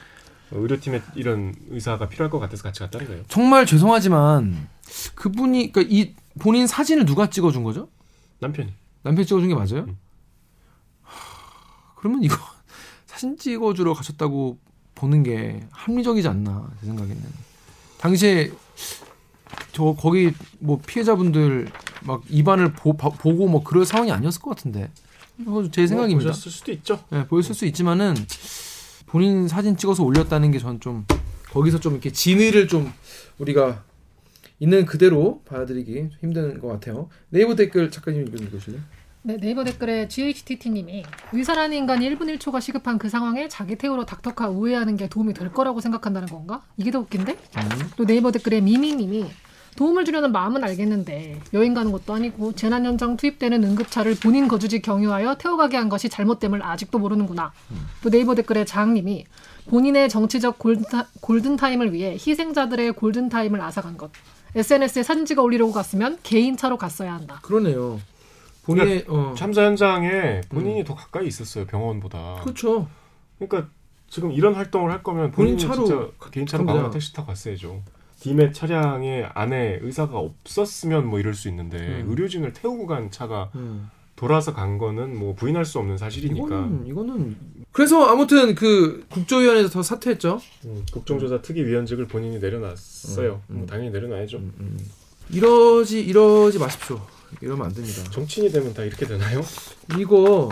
[0.52, 3.24] 의료팀에 이런 의사가 필요할 것 같아서 같이 갔다는 거예요.
[3.28, 4.68] 정말 죄송하지만
[5.16, 7.88] 그분이 그러니까 이 본인 사진을 누가 찍어준 거죠?
[8.38, 8.72] 남편이.
[9.02, 9.86] 남편이 찍어준 게 맞아요?
[9.88, 10.05] 음.
[12.06, 12.38] 하, 그러면 이거
[13.08, 14.58] 사진 찍어주러 가셨다고
[14.94, 17.22] 보는 게 합리적이지 않나 제 생각에는
[17.98, 18.52] 당시에
[19.72, 21.70] 저 거기 뭐 피해자분들
[22.04, 24.92] 막 입안을 보, 고뭐 그럴 상황이 아니었을 것 같은데
[25.72, 26.26] 제 생각입니다.
[26.26, 27.04] 뭐 보셨을 수도 있죠.
[27.10, 28.16] 네, 보였을 수 있지만은
[29.08, 31.06] 본인 사진 찍어서 올렸다는 게전좀
[31.50, 32.94] 거기서 좀 이렇게 진위를 좀
[33.40, 33.84] 우리가
[34.60, 37.10] 있는 그대로 받아들이기 힘든 것 같아요.
[37.30, 38.82] 네이버 댓글 작가님 읽으실래요?
[39.28, 44.98] 네, 네이버 댓글에 GHTT님이 의사라는 인간이 1분 1초가 시급한 그 상황에 자기 태우로 닥터카 우회하는
[44.98, 46.62] 게 도움이 될 거라고 생각한다는 건가?
[46.78, 47.32] 이게 더 웃긴데?
[47.32, 47.70] 음.
[47.98, 49.26] 또 네이버 댓글에 미미님이
[49.78, 55.38] 도움을 주려는 마음은 알겠는데 여행 가는 것도 아니고 재난 현장 투입되는 응급차를 본인 거주지 경유하여
[55.40, 57.52] 태워가게 한 것이 잘못됨을 아직도 모르는구나.
[58.04, 59.26] 또 네이버 댓글에 장님이
[59.66, 64.12] 본인의 정치적 골든타, 골든타임을 위해 희생자들의 골든타임을 앗아간 것.
[64.56, 67.40] SNS에 사진 찍어 올리려고 갔으면 개인차로 갔어야 한다.
[67.42, 68.00] 그러네요.
[68.66, 72.42] 본인의 어 참사 현장에 본인이 더 가까이 있었어요 병원보다.
[72.44, 72.88] 그렇죠.
[73.38, 73.70] 그러니까
[74.10, 76.66] 지금 이런 활동을 할 거면 본인 본인 차로 진짜 개인 차로.
[76.66, 77.82] 가거나 택시 타고 갔어야죠.
[78.20, 82.06] 팀의 차량에 안에 의사가 없었으면 뭐 이럴 수 있는데 음.
[82.10, 83.90] 의료진을 태우고 간 차가 음.
[84.16, 87.36] 돌아서 간 거는 뭐 부인할 수 없는 사실이니까 이거는 이거는
[87.74, 90.40] 그래서 아무튼 그 국조위원회에서 더 사퇴했죠.
[90.64, 93.34] 음, 국정조사 특위위원직을 본인이 내려놨어요.
[93.34, 93.58] 음, 음.
[93.58, 94.38] 뭐 당연히 내려놔야죠.
[94.38, 94.80] 음, 음.
[95.30, 97.02] 이러지 이러지 마십시오.
[97.42, 98.04] 이러면 안 됩니다.
[98.12, 99.42] 정치인이 되면 다 이렇게 되나요?
[100.00, 100.50] 이거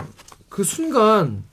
[0.48, 1.44] 그 순간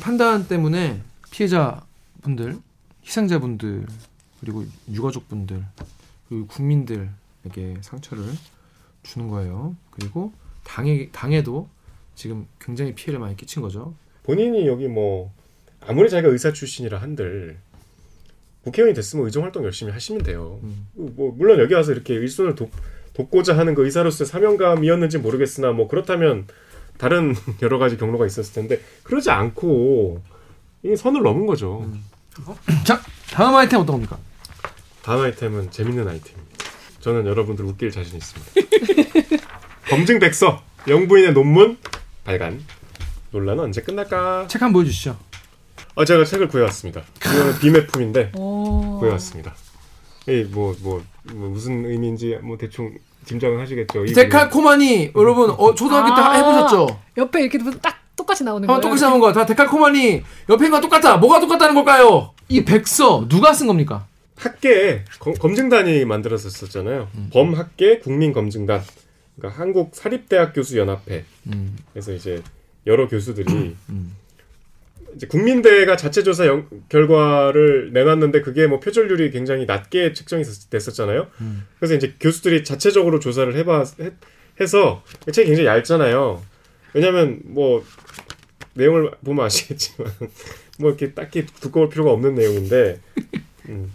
[0.00, 2.58] 판단 때문에 피해자분들,
[3.04, 3.86] 희생자분들
[4.40, 5.64] 그리고 유가족분들
[6.28, 8.24] 그리고 국민들에게 상처를
[9.02, 9.76] 주는 거예요.
[9.90, 10.32] 그리고
[10.64, 11.68] 당에 당에도
[12.14, 13.94] 지금 굉장히 피해를 많이 끼친 거죠.
[14.22, 15.32] 본인이 여기 뭐
[15.80, 17.58] 아무리 자기가 의사 출신이라 한들
[18.62, 20.60] 국회의원이 됐으면 의정 활동 열심히 하시면 돼요.
[20.62, 20.86] 음.
[20.94, 22.70] 뭐 물론 여기 와서 이렇게 일손을 돕,
[23.14, 26.46] 돕고자 하는 그 의사로서의 사명감이었는지 모르겠으나 뭐 그렇다면
[26.98, 30.22] 다른 여러 가지 경로가 있었을 텐데 그러지 않고
[30.84, 31.80] 이 선을 넘은 거죠.
[31.80, 32.04] 음.
[32.84, 34.18] 자 다음 아이템 어떤 겁니까?
[35.02, 36.52] 다음 아이템은 재밌는 아이템입니다.
[37.00, 38.52] 저는 여러분들 웃길 자신 있습니다.
[39.90, 41.78] 검증 백서 영부인의 논문
[42.24, 42.62] 발간.
[43.32, 44.46] 논란은 언제 끝날까?
[44.48, 45.18] 책 한번 보여주시죠.
[45.96, 47.02] 아 제가 책을 구해왔습니다.
[47.20, 48.98] 이거는 비매품인데 오.
[49.00, 49.54] 구해왔습니다.
[50.28, 51.02] 이뭐뭐 뭐,
[51.34, 52.92] 뭐 무슨 의미인지 뭐 대충
[53.24, 54.04] 짐작은 하시겠죠.
[54.04, 56.32] 이 데칼 코마니 여러분 어, 초등학교 때 아.
[56.32, 57.00] 해보셨죠?
[57.16, 58.80] 옆에 이렇게 보면 딱 똑같이 나오는 어, 거예요.
[58.80, 59.32] 똑같이 나온 거야.
[59.32, 61.16] 다 데칼 코마니 옆에 거 똑같아.
[61.16, 62.32] 뭐가 똑같다는 걸까요?
[62.48, 64.06] 이 백서 누가 쓴 겁니까?
[64.36, 67.08] 학계 검- 검증단이 만들었었잖아요.
[67.14, 67.30] 음.
[67.32, 68.82] 범학계 국민검증단.
[69.36, 71.24] 그러니까 한국 사립대학 교수 연합회.
[71.46, 72.42] 음, 그래서 이제
[72.86, 74.16] 여러 교수들이 음.
[75.16, 81.28] 이제 국민대가 자체 조사 영- 결과를 내놨는데 그게 뭐 표절률이 굉장히 낮게 측정이 됐- 됐었잖아요.
[81.40, 81.66] 음.
[81.78, 84.10] 그래서 이제 교수들이 자체적으로 조사를 해봐 해,
[84.60, 86.42] 해서 책이 굉장히 얇잖아요.
[86.94, 87.84] 왜냐하면 뭐
[88.74, 90.10] 내용을 보면 아시겠지만
[90.78, 93.00] 뭐 이렇게 딱히 두꺼울 필요가 없는 내용인데
[93.68, 93.92] 음,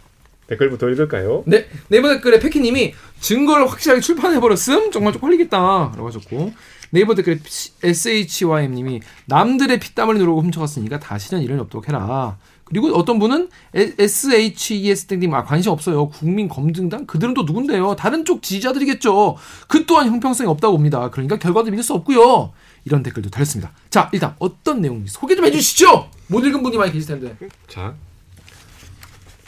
[0.47, 1.43] 댓글부터 읽을까요?
[1.45, 4.91] 네, 네이버 댓글에 패키님이 증거를 확실하게 출판해 버렸음?
[4.91, 5.57] 정말 쪽팔리겠다.
[5.57, 6.53] 라고 하셨고,
[6.91, 7.39] 네이버 댓글에
[7.83, 12.37] SHYM님이 남들의 피땀을 누르고 훔쳐갔으니까 다시는 이런 일 없도록 해라.
[12.63, 16.09] 그리고 어떤 분은 SHES님 아 관심 없어요.
[16.09, 17.95] 국민 검증단 그들은 또 누군데요?
[17.95, 19.37] 다른 쪽 지지자들이겠죠.
[19.67, 21.09] 그 또한 형평성이 없다고 봅니다.
[21.09, 22.51] 그러니까 결과도 믿을 수 없고요.
[22.83, 23.71] 이런 댓글도 달렸습니다.
[23.89, 26.09] 자 일단 어떤 내용인지 소개 좀 해주시죠.
[26.27, 27.37] 못 읽은 분이 많이 계실 텐데.
[27.67, 27.95] 자,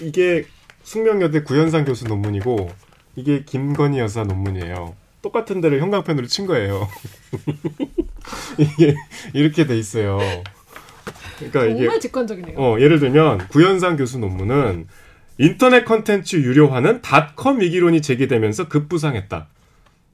[0.01, 0.45] 이게
[0.83, 2.71] 숙명여대 구현상 교수 논문이고
[3.15, 4.95] 이게 김건희 여사 논문이에요.
[5.21, 6.87] 똑같은 데를 형광펜으로 친 거예요.
[8.57, 8.95] 이게
[9.33, 10.19] 이렇게 돼 있어요.
[11.37, 12.57] 그러니까 이게 정말 직관적이네요.
[12.57, 14.87] 어, 예를 들면 구현상 교수 논문은
[15.37, 19.47] 인터넷 컨텐츠 유료화는 닷컴 위기론이 제기되면서 급부상했다.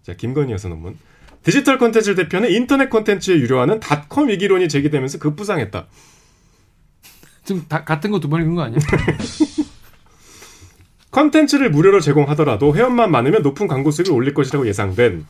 [0.04, 0.98] 자, 김건희 여사 논문.
[1.44, 5.88] 디지털 컨텐츠를 대표하는 인터넷 컨텐츠의 유료화는 닷컴 위기론이 제기되면서 급부상했다.
[7.44, 8.80] 지금 다 같은 거 두 번 읽은 거 아니에요?
[11.16, 15.26] 컨텐츠를 무료로 제공하더라도 회원만 많으면 높은 광고 수익을 올릴 것이라고 예상된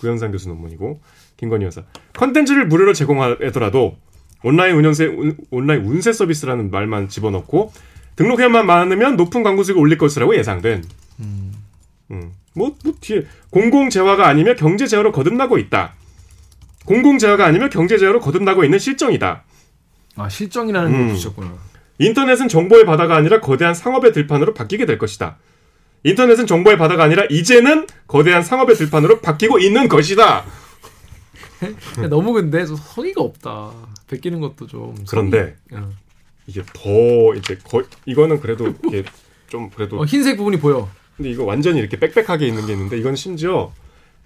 [0.00, 1.02] 구현상 교수 논문이고
[1.36, 1.82] 김건희 여사.
[2.14, 3.98] 컨텐츠를 무료로 제공하더라도
[4.42, 7.72] 온라인 운영세 운- 온라인 운세 서비스라는 말만 집어넣고
[8.16, 10.82] 등록 회원만 많으면 높은 광고 수익을 올릴 것이라고 예상된.
[11.20, 11.52] 음.
[12.54, 15.92] 뭐, 뭐 뒤에 공공 재화가 아니면 경제 재화로 거듭나고 있다.
[16.86, 19.44] 공공 재화가 아니면 경제 재화로 거듭나고 있는 실정이다.
[20.16, 21.06] 아 실정이라는 음.
[21.08, 21.52] 걸 주셨구나.
[21.98, 25.36] 인터넷은 정보의 바다가 아니라 거대한 상업의 들판으로 바뀌게 될 것이다.
[26.04, 30.44] 인터넷은 정보의 바다가 아니라 이제는 거대한 상업의 들판으로 바뀌고 있는 것이다.
[32.02, 33.72] 야, 너무 근데 좀 성의가 없다.
[34.06, 34.94] 베끼는 것도 좀.
[35.08, 35.90] 그런데 성의- 어.
[36.46, 39.04] 이게 더 이제 거 이거는 그래도 이게
[39.48, 40.88] 좀 그래도 어, 흰색 부분이 보여.
[41.16, 43.72] 근데 이거 완전히 이렇게 빽빽하게 있는 게 있는데 이건 심지어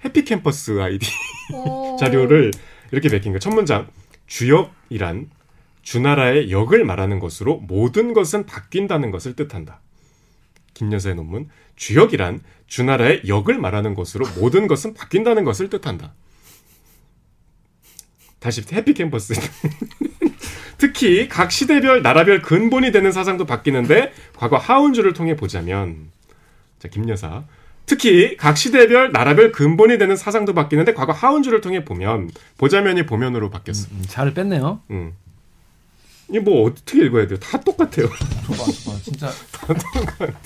[0.04, 1.06] 해피캠퍼스 아이디
[1.54, 1.96] 어.
[1.98, 2.50] 자료를
[2.92, 3.38] 이렇게 베낀 거예요.
[3.38, 3.88] 첫 문장
[4.26, 5.30] 주역이란
[5.82, 9.80] 주나라의 역을 말하는 것으로 모든 것은 바뀐다는 것을 뜻한다.
[10.74, 16.14] 김 여사의 논문 주역이란 주나라의 역을 말하는 것으로 모든 것은 바뀐다는 것을 뜻한다.
[18.38, 19.34] 다시 해피캠퍼스
[20.78, 26.10] 특히 각 시대별 나라별 근본이 되는 사상도 바뀌는데 과거 하운주를 통해 보자면
[26.78, 27.44] 자, 김 여사.
[27.86, 33.88] 특히 각 시대별 나라별 근본이 되는 사상도 바뀌는데 과거 하운주를 통해 보면 보자면이 보면으로 바뀌었어.
[33.92, 34.80] 음, 잘 뺐네요.
[34.90, 35.12] 음.
[36.28, 37.38] 이게 뭐 어떻게 읽어야 돼요?
[37.38, 38.08] 다 똑같아요.
[38.46, 38.96] 줘봐, 줘봐.
[39.02, 39.30] 진짜.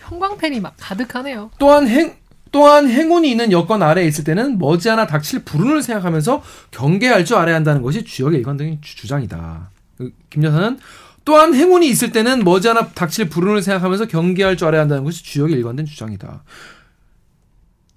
[0.00, 1.50] 형광펜이 막 가득하네요.
[1.58, 2.16] 또한 행
[2.52, 7.82] 또한 행운이 있는 여건 아래에 있을 때는 머지않아 닥칠 불운을 생각하면서 경계할 줄 알아야 한다는
[7.82, 9.70] 것이 주역의 일관적인 주- 주장이다.
[9.98, 10.78] 그김 여사는
[11.24, 15.86] 또한 행운이 있을 때는 머지않아 닥칠 불운을 생각하면서 경계할 줄 알아야 한다는 것이 주역의 일관된
[15.86, 16.44] 주장이다.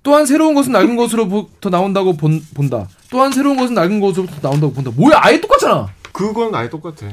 [0.07, 2.87] 또한 새로운 것은 낡은 것으로부터 나온다고 본, 본다.
[3.09, 4.89] 또한 새로운 것은 낡은 것으로부터 나온다고 본다.
[4.95, 5.19] 뭐야?
[5.21, 5.89] 아예 똑같잖아.
[6.13, 7.11] 그건 아예 똑같아.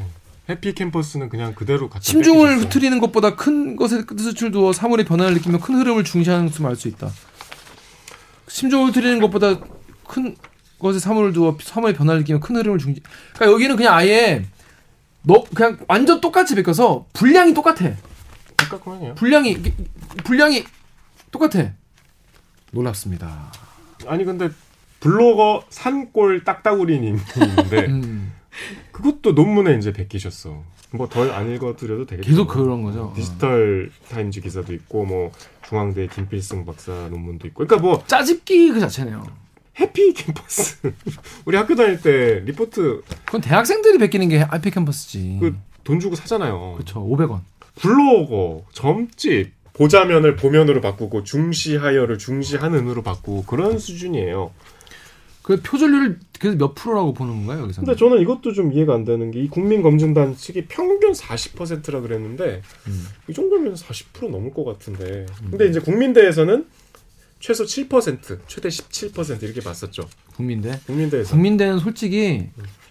[0.49, 2.67] 해피 캠퍼스는 그냥 그대로 갖다 심중을 뺏기셨어.
[2.69, 6.87] 흐트리는 것보다 큰 것에 뜻을 두어 사물의 변화를 느끼며 큰 흐름을 중시하는 것을 알 수
[6.87, 7.11] 있다.
[8.47, 9.59] 심중을 흐트리는 것보다
[10.07, 10.37] 큰
[10.79, 13.01] 것에 사물을 두어 사물의 변화를 느끼며 큰 흐름을 중시.
[13.35, 14.45] 그러니까 여기는 그냥 아예
[15.23, 17.91] 너 그냥 완전 똑같이 베껴서 분량이 똑같아.
[18.57, 19.17] 똑같구만요.
[19.17, 19.61] 분량이
[20.23, 20.63] 분량이
[21.33, 21.73] 똑같아.
[22.75, 23.53] 놀랍습니다.
[24.07, 24.51] 아니 근데
[25.01, 28.33] 블로거 산골 딱따구리님 있는데 음,
[28.93, 30.63] 그것도 논문에 이제 베끼셨어.
[30.93, 32.29] 뭐 덜 안 읽어드려도 되겠죠.
[32.29, 33.13] 계속 그런 거죠.
[33.17, 35.33] 디지털 타임즈 기사도 있고 뭐
[35.67, 37.65] 중앙대 김필승 박사 논문도 있고.
[37.67, 39.27] 그러니까 뭐 짜집기 그 자체네요.
[39.81, 40.93] 해피 캠퍼스.
[41.47, 45.39] 우리 학교 다닐 때 리포트 그건 대학생들이 베끼는 게 해피 캠퍼스지.
[45.41, 46.73] 그 돈 주고 사잖아요.
[46.77, 47.05] 그렇죠.
[47.07, 47.41] 500원.
[47.75, 54.53] 블로거, 점집, 보자면을 보면으로 바꾸고 중시하여를 중시하는으로 바꾸고 그런 수준이에요.
[55.43, 57.87] 그 표절률을 그래서 몇 프로라고 보는 건가요 여기서는?
[57.87, 63.07] 근데 저는 이것도 좀 이해가 안 되는 게 이 국민검증단 측이 평균 40%라 그랬는데 음.
[63.29, 65.27] 이 정도면 40% 넘을 것 같은데.
[65.51, 66.67] 근데 이제 국민대에서는
[67.41, 70.09] 최소 7%, 최대 17% 이렇게 봤었죠.
[70.35, 70.81] 국민대.
[70.87, 71.33] 국민대에서.
[71.33, 72.49] 국민대는 솔직히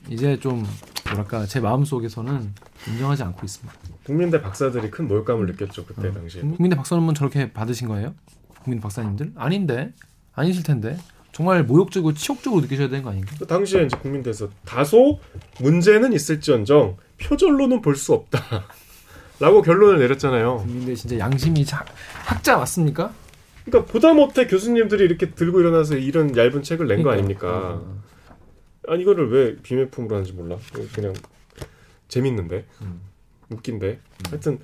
[0.09, 0.63] 이제 좀
[1.05, 2.53] 뭐랄까 제 마음 속에서는
[2.87, 3.73] 인정하지 않고 있습니다.
[4.05, 6.11] 국민대 박사들이 큰 모욕감을 느꼈죠 그때 어.
[6.13, 6.41] 당시에.
[6.41, 8.13] 국민대 박사 논문 저렇게 받으신 거예요?
[8.63, 9.33] 국민 박사님들?
[9.35, 9.93] 아닌데
[10.33, 10.97] 아니실 텐데
[11.31, 13.33] 정말 모욕적이고 치욕적으로 느끼셔야 되는 거 아닌가?
[13.39, 15.19] 그 당시에 이제 국민대에서 다소
[15.61, 18.39] 문제는 있을지언정 표절로는 볼 수 없다.
[19.39, 20.57] 라고 결론을 내렸잖아요.
[20.57, 21.83] 국민대 진짜 양심이 자,
[22.25, 23.11] 학자 맞습니까?
[23.65, 27.11] 그러니까 보다 못해 교수님들이 이렇게 들고 일어나서 이런 얇은 책을 낸 거.
[27.11, 27.47] 아닙니까?
[27.81, 28.03] 어.
[28.87, 30.57] 아니 이거를 왜 비매품으로 하는지 몰라.
[30.93, 31.13] 그냥
[32.09, 33.01] 재밌는데 음.
[33.53, 33.99] 웃긴데.
[34.29, 34.59] 하여튼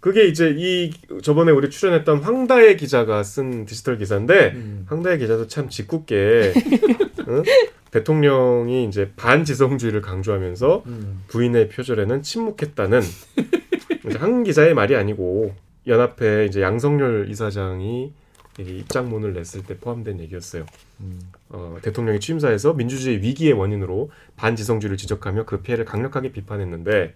[0.00, 4.86] 그게 이제 이 저번에 우리 출연했던 황다혜 기자가 쓴 디지털 기사인데 음.
[4.88, 6.54] 황다혜 기자도 참 짓궂게
[7.28, 7.42] 응?
[7.90, 11.22] 대통령이 이제 반지성주의를 강조하면서 음.
[11.28, 13.00] 부인의 표절에는 침묵했다는
[14.18, 15.54] 한 기자의 말이 아니고
[15.86, 18.12] 연합회 이제 양성열 이사장이
[18.60, 20.66] 이 입장문을 냈을 때 포함된 얘기였어요.
[21.00, 21.20] 음.
[21.48, 27.14] 어, 대통령이 취임사에서 민주주의 위기의 원인으로 반지성주의를 지적하며 그 피해를 강력하게 비판했는데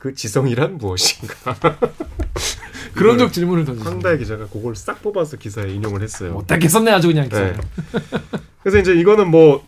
[0.00, 1.54] 그 지성이란 무엇인가?
[2.94, 3.92] 그런 이걸 적 질문을 던졌어요.
[3.92, 6.32] 황다혜 기자가 그걸 싹 뽑아서 기사에 인용을 했어요.
[6.32, 7.28] 못하게 썼네 아주 그냥.
[7.28, 7.54] 네.
[8.62, 9.62] 그래서 이제 이거는 뭐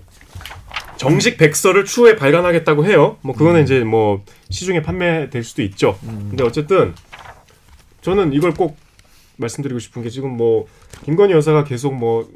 [0.96, 3.18] 정식 백서를 추후에 발간하겠다고 해요.
[3.20, 5.98] 뭐 그거는 이제 뭐 시중에 판매될 수도 있죠.
[6.04, 6.28] 음.
[6.30, 6.94] 근데 어쨌든
[8.00, 8.78] 저는 이걸 꼭
[9.36, 10.66] 말씀드리고 싶은 게 지금 뭐
[11.04, 12.26] 김건희 여사가 계속 뭐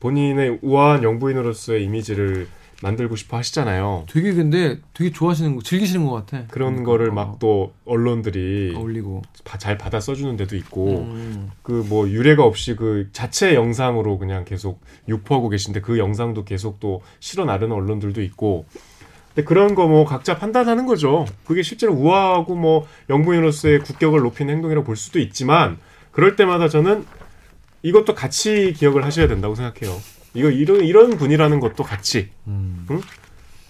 [0.00, 2.48] 본인의 우아한 영부인으로서의 이미지를
[2.82, 4.06] 만들고 싶어 하시잖아요.
[4.10, 6.46] 되게 근데 되게 좋아하시는 거 즐기시는 것 같아.
[6.48, 9.22] 그런 음, 거를 어, 막또 언론들이 어울리고.
[9.44, 11.50] 바- 잘 받아 써주는 데도 있고 음.
[11.62, 17.44] 그뭐 유례가 없이 그 자체 영상으로 그냥 계속 유포하고 계신데 그 영상도 계속 또 실어
[17.44, 18.64] 나르는 언론들도 있고
[19.34, 21.26] 근데 그런 거 뭐 각자 판단하는 거죠.
[21.44, 25.78] 그게 실제로 우아하고 뭐 영부인으로서의 국격을 높이는 행동이라고 볼 수도 있지만
[26.12, 27.04] 그럴 때마다 저는
[27.82, 29.96] 이것도 같이 기억을 하셔야 된다고 생각해요.
[30.34, 32.86] 이거 이런 이런 분이라는 것도 같이 음.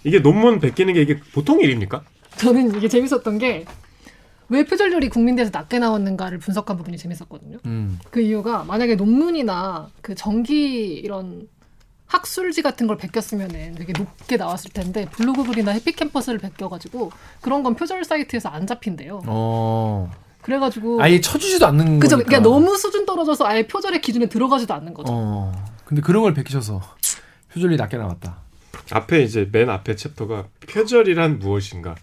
[0.03, 2.03] 이게 논문 베끼는 게 이게 보통 일입니까?
[2.37, 3.65] 저는 이게 재밌었던 게
[4.51, 7.59] 왜 표절률이 국민대에서 낮게 나왔는가를 분석한 부분이 재밌었거든요.
[7.65, 7.99] 음.
[8.11, 11.47] 그 이유가 만약에 논문이나 그 전기 이런
[12.05, 18.03] 학술지 같은 걸 베꼈으면은 되게 높게 나왔을 텐데 블로그 글이나 해피캠퍼스를 베껴가지고 그런 건 표절
[18.03, 19.21] 사이트에서 안 잡힌대요.
[19.25, 20.11] 어.
[20.41, 21.85] 그래가지고 아예 쳐주지도 않는?
[21.85, 22.07] 거니까.
[22.07, 25.13] 그러니까 너무 수준 떨어져서 아예 표절의 기준에 들어가지도 않는 거죠.
[25.15, 25.70] 어.
[25.91, 26.81] 근데 그런 걸 베끼셔서
[27.53, 28.37] 표절이 낮게 나왔다.
[28.91, 31.95] 앞에 이제 맨 앞에 챕터가 표절이란 무엇인가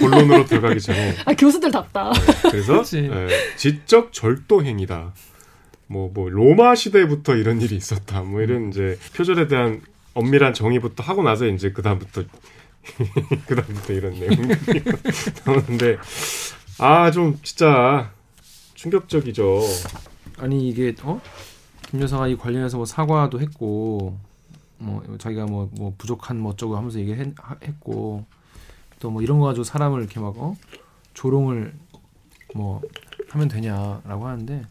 [0.00, 2.12] 본론으로 들어가기 전에 아 교수들답다.
[2.12, 2.82] 네, 그래서.
[2.94, 3.28] 예,
[3.58, 5.12] 지적 절도 행위다.
[5.88, 8.22] 뭐뭐 로마 시대부터 이런 일이 있었다.
[8.22, 9.82] 뭐 이런 이제 표절에 대한
[10.14, 12.22] 엄밀한 정의부터 하고 나서 이제 그 다음부터
[13.46, 14.38] 그 다음부터 이런 내용이
[15.44, 15.98] 나오는데
[16.78, 18.10] 아 좀 진짜
[18.72, 19.60] 충격적이죠.
[20.38, 21.20] 아니 이게 어?
[21.88, 24.18] 김 여사가 이 관련해서 뭐 사과도 했고
[24.78, 28.24] 뭐 자기가 뭐 뭐 부족한 뭐 어쩌고 하면서 얘기했고
[29.00, 30.56] 또 뭐 이런 거 가지고 사람을 이렇게 막 어?
[31.12, 31.74] 조롱을
[32.54, 32.80] 뭐
[33.28, 34.64] 하면 되냐라고 하는데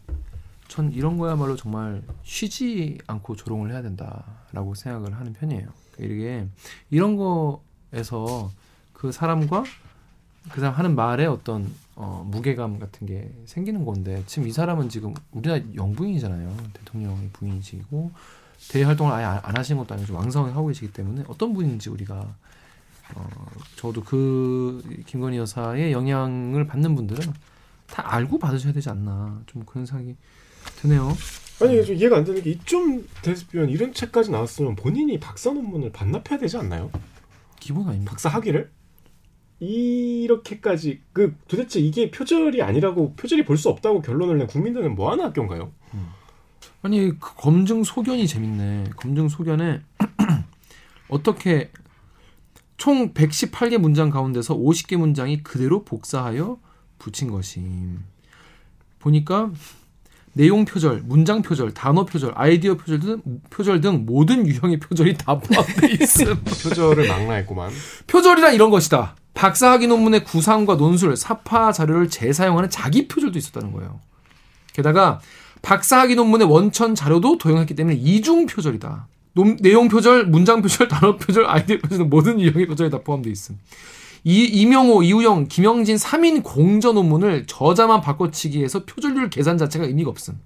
[0.68, 5.68] 전 이런 거야말로 정말 쉬지 않고 조롱을 해야 된다라고 생각을 하는 편이에요.
[6.00, 6.46] 이게
[6.90, 8.50] 이런 거에서
[8.92, 9.64] 그 사람과
[10.50, 15.14] 그 사람 하는 말에 어떤 어, 무게감 같은 게 생기는 건데 지금 이 사람은 지금
[15.32, 16.56] 우리나라 영부인이잖아요.
[16.72, 18.10] 대통령의 부인이시고
[18.70, 21.90] 대외 활동을 아예 안, 안 하시는 것도 아니고 좀 왕성하게 하고 계시기 때문에 어떤 분인지
[21.90, 22.34] 우리가
[23.14, 23.28] 어,
[23.76, 27.32] 저도 그 김건희 여사의 영향을 받는 분들은
[27.86, 30.16] 다 알고 받으셔야 되지 않나 좀 그런 생각이
[30.76, 31.12] 드네요.
[31.60, 36.38] 아니 좀 이해가 안 되는 게 이쯤 됐으면 이런 책까지 나왔으면 본인이 박사 논문을 반납해야
[36.38, 36.90] 되지 않나요?
[37.60, 38.10] 기본 아닙니까?
[38.10, 38.70] 박사 학위를
[39.60, 45.24] 이렇게까지 그 도대체 이게 표절이 아니라고 표절이 볼 수 없다고 결론을 낸 국민들은 뭐 하는
[45.24, 45.72] 학교인가요?
[46.82, 48.90] 아니 그 검증 소견이 재밌네.
[48.96, 49.80] 검증 소견에
[51.08, 51.70] 어떻게
[52.76, 56.58] 총 118개 문장 가운데서 50개 문장이 그대로 복사하여
[56.98, 58.04] 붙인 것임.
[58.98, 59.50] 보니까
[60.32, 65.38] 내용 표절, 문장 표절, 단어 표절, 아이디어 표절 등 표절 등 모든 유형의 표절이 다
[65.38, 66.34] 포함돼 있음.
[66.44, 67.70] 표절을 망라했구만.
[68.08, 69.14] 표절이란 이런 것이다.
[69.34, 74.00] 박사학위 논문의 구상과 논술, 사파 자료를 재사용하는 자기 표절도 있었다는 거예요.
[74.72, 75.20] 게다가
[75.62, 79.08] 박사학위 논문의 원천 자료도 도용했기 때문에 이중 표절이다.
[79.34, 83.32] 논- 내용 표절, 문장 표절, 단어 표절, 아이디어 표절 등 모든 유형의 표절이 다 포함되어
[83.32, 83.58] 있음.
[84.26, 90.38] 이 이명호, 이우영, 김영진 3인 공저 논문을 저자만 바꿔치기해서 표절률 계산 자체가 의미가 없음.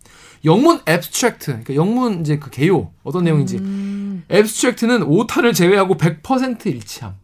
[0.45, 7.15] 영문 앱스트랙트, 그러니까 영문 이제 그 개요 어떤 내용인지 음, 앱스트랙트는 오타를 제외하고 100% 일치함.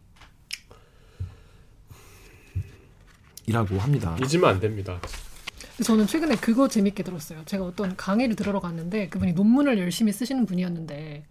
[3.47, 4.17] 이라고 합니다.
[4.21, 4.99] 잊으면 안 됩니다.
[5.83, 7.43] 저는 최근에 그거 재밌게 들었어요.
[7.45, 11.25] 제가 어떤 강의를 들으러 갔는데 그분이 논문을 열심히 쓰시는 분이었는데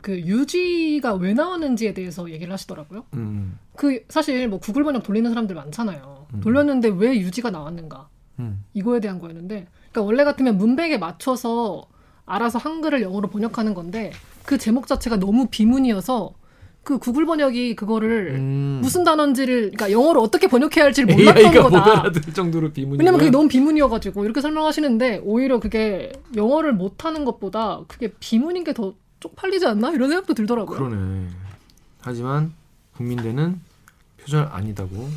[0.00, 3.04] 그 유지가 왜 나왔는지에 대해서 얘기를 하시더라고요.
[3.14, 6.26] 음, 그 사실 뭐 구글 번역 돌리는 사람들 많잖아요.
[6.34, 6.40] 음.
[6.40, 8.08] 돌렸는데 왜 유지가 나왔는가?
[8.38, 11.86] 음, 이거에 대한 거였는데, 그러니까 원래 같으면 문백에 맞춰서
[12.24, 14.12] 알아서 한글을 영어로 번역하는 건데
[14.44, 16.32] 그 제목 자체가 너무 비문이어서
[16.82, 18.78] 그 구글 번역이 그거를 음.
[18.82, 22.00] 무슨 단어인지를 그러니까 영어로 어떻게 번역해야 할지를 몰랐던 AI가 못 거다.
[22.00, 22.98] 알아들 정도로 비문이.
[22.98, 28.94] 왜냐면 그게 너무 비문이어가지고 이렇게 설명하시는데 오히려 그게 영어를 못하는 것보다 그게 비문인 게 더
[29.20, 30.78] 쪽팔리지 않나 이런 생각도 들더라고요.
[30.78, 31.26] 그러네.
[32.00, 32.54] 하지만
[32.96, 33.60] 국민대는
[34.22, 35.10] 표절 아니다고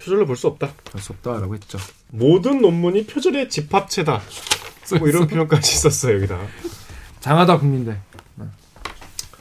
[0.00, 0.70] 표절로 볼 수 없다.
[0.92, 1.78] 할수 없다라고 했죠.
[2.12, 4.20] 모든 논문이 표절의 집합체다.
[5.00, 6.38] 뭐 이런 표현까지 있었어요 여기다.
[7.18, 7.98] 장하다 국민대.
[8.36, 8.44] 네.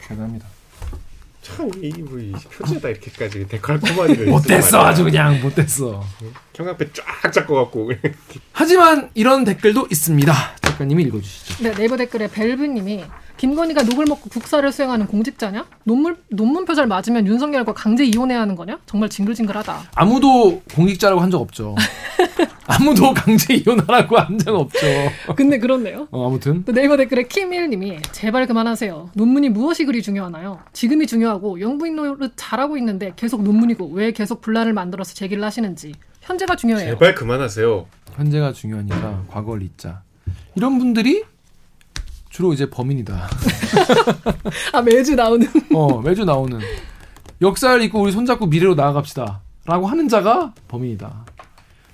[0.07, 0.47] 대단합니다.
[1.57, 1.91] 참이 이
[2.57, 6.03] 표절다 이렇게까지 데칼코마니를 못됐어 아주 그냥 못됐어.
[6.55, 7.91] 형광펜 쫙 잡고 갖고
[8.53, 10.33] 하지만 이런 댓글도 있습니다.
[10.61, 11.63] 작가님이 읽어주시죠.
[11.63, 13.03] 네, 네이버 댓글에 벨브님이
[13.37, 15.65] 김건희가 녹을 먹고 국사를 수행하는 공직자냐?
[15.83, 18.79] 논문 논문 표절 맞으면 윤석열과 강제 이혼해야 하는 거냐?
[18.87, 19.91] 정말 징글징글하다.
[19.95, 21.75] 아무도 공직자라고 한 적 없죠.
[22.67, 24.79] 아무도 강제 이혼하라고 한 적 없죠.
[25.35, 26.07] 근데 그렇네요.
[26.11, 29.11] 어, 아무튼 또 네이버 댓글에 킴일님이 제발 그만하세요.
[29.13, 30.59] 논문이 무엇이 그리 중요하나요?
[30.73, 36.55] 지금이 중요하고 영부인 노릇 잘하고 있는데 계속 논문이고 왜 계속 분란을 만들어서 제기를 하시는지 현재가
[36.55, 36.91] 중요해요.
[36.91, 37.85] 제발 그만하세요.
[38.15, 40.01] 현재가 중요하니까 과거를 잊자.
[40.55, 41.23] 이런 분들이
[42.29, 43.27] 주로 이제 범인이다.
[44.73, 46.59] 아 매주 나오는 어, 매주 나오는
[47.41, 49.41] 역사를 잊고 우리 손잡고 미래로 나아갑시다.
[49.65, 51.25] 라고 하는 자가 범인이다.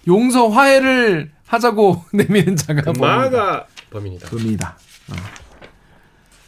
[0.07, 3.07] 용서 화해를 하자고 내미는 자가 범인이다.
[3.07, 4.29] 마가 범인이다.
[4.29, 4.77] 범인이다.
[5.11, 5.13] 어.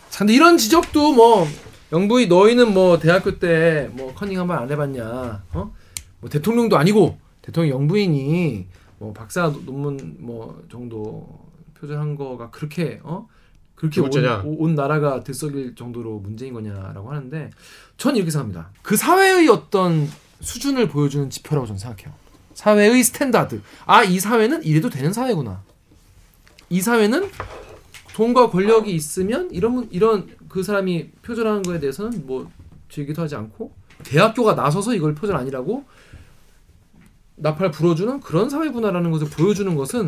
[0.09, 1.47] 자, 근데 이런 지적도 뭐
[1.91, 5.43] 영부이 너희는 뭐 대학교 때 뭐 커닝 한 번 안 해봤냐?
[5.53, 5.73] 어?
[6.19, 11.27] 뭐 대통령도 아니고 대통령 영부인이 뭐 박사 논문 뭐 정도
[11.79, 13.27] 표절한 거가 그렇게 어
[13.75, 14.09] 그렇게 온?
[14.57, 17.51] 온 나라가 들썩일 정도로 문제인 거냐라고 하는데
[17.97, 18.71] 전 이렇게 생각합니다.
[18.81, 22.13] 그 사회의 어떤 수준을 보여주는 지표라고 저는 생각해요.
[22.55, 23.61] 사회의 standard.
[23.85, 25.61] 아, 이 사회는 이래도 되는 사회구나.
[26.69, 27.29] 이 사회는
[28.15, 32.49] 돈과 권력이 있으면 이런 이런 그 사람이 표절하는 거에 대해서는 뭐
[32.89, 35.83] 징계도 하지 않고 대학교가 나서서 이걸 표절 아니라고
[37.35, 40.07] 나팔 불어주는 그런 사회구나라는 것을 보여주는 것은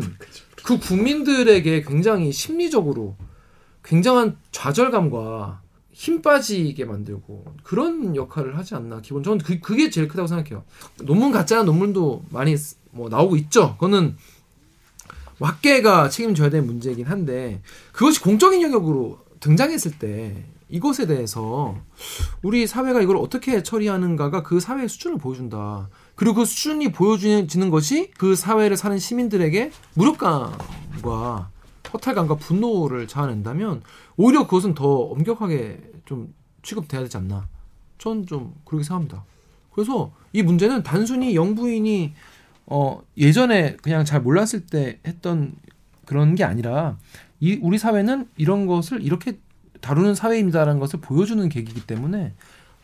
[0.64, 3.16] 그 국민들에게 굉장히 심리적으로
[3.84, 5.60] 굉장한 좌절감과
[5.98, 9.00] 힘 빠지게 만들고 그런 역할을 하지 않나.
[9.00, 10.62] 기본 저는 그, 그게 제일 크다고 생각해요.
[11.02, 13.72] 논문 않은 논문도 많이 쓰- 뭐 나오고 있죠.
[13.74, 14.16] 그거는
[15.40, 21.76] 학계가 책임져야 될 문제이긴 한데 그것이 공적인 영역으로 등장했을 때 이것에 대해서
[22.42, 25.88] 우리 사회가 이걸 어떻게 처리하는가가 그 사회의 수준을 보여준다.
[26.14, 31.50] 그리고 그 수준이 보여지는 것이 그 사회를 사는 시민들에게 무력감과
[31.92, 33.82] 허탈감과 분노를 자아낸다면
[34.16, 37.48] 오히려 그것은 더 엄격하게 좀 취급돼야 되지 않나.
[37.98, 39.24] 전 좀 그렇게 생각합니다.
[39.72, 42.12] 그래서 이 문제는 단순히 영부인이
[42.66, 45.54] 어 예전에 그냥 잘 몰랐을 때 했던
[46.04, 46.96] 그런 게 아니라
[47.40, 49.38] 이 우리 사회는 이런 것을 이렇게
[49.80, 52.34] 다루는 사회입니다라는 것을 보여주는 계기이기 때문에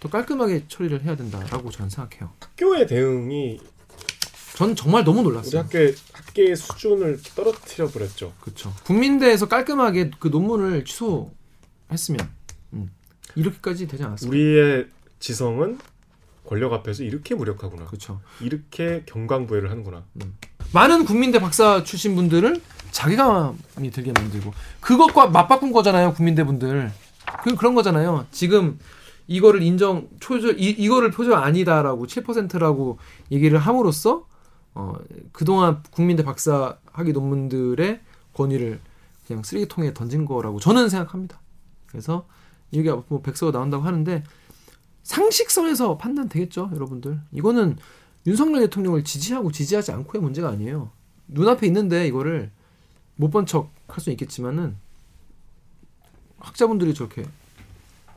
[0.01, 2.31] 더 깔끔하게 처리를 해야 된다라고 저는 생각해요.
[2.41, 3.59] 학교의 대응이
[4.55, 5.63] 저는 정말 너무 우리 놀랐어요.
[5.63, 5.79] 학교
[6.13, 8.33] 학계의 수준을 떨어뜨려 버렸죠.
[8.41, 8.73] 그렇죠.
[8.85, 12.31] 국민대에서 깔끔하게 그 논문을 취소했으면
[12.73, 12.91] 음,
[13.35, 14.31] 이렇게까지 되지 않았어요.
[14.31, 14.87] 우리의
[15.19, 15.79] 지성은
[16.47, 17.87] 권력 앞에서 이렇게 무력하구나.
[17.87, 18.21] 그렇죠.
[18.41, 20.05] 이렇게 경강부회를 하는구나.
[20.73, 26.93] 많은 국민대 박사 출신 분들을 자괴감이 들게 만들고 그것과 맞바꾼 거잖아요 국민대 분들
[27.43, 28.79] 그 그런 거잖아요 지금
[29.27, 32.99] 이거를 인정 표절 이, 이거를 표절 아니다라고 7%라고
[33.31, 34.27] 얘기를 함으로써
[34.75, 34.95] 어
[35.33, 38.01] 그동안 국민대 박사 학위 논문들의
[38.35, 38.81] 권위를
[39.27, 41.41] 그냥 쓰레기통에 던진 거라고 저는 생각합니다
[41.87, 42.27] 그래서
[42.71, 44.25] 이게 뭐 백서가 나온다고 하는데
[45.05, 47.77] 상식선에서 판단되겠죠 여러분들 이거는
[48.27, 50.91] 윤석열 대통령을 지지하고 지지하지 않고의 문제가 아니에요.
[51.29, 52.51] 눈앞에 있는데 이거를
[53.17, 54.77] 못 본 척 할 수 있겠지만은
[56.39, 57.25] 학자분들이 저렇게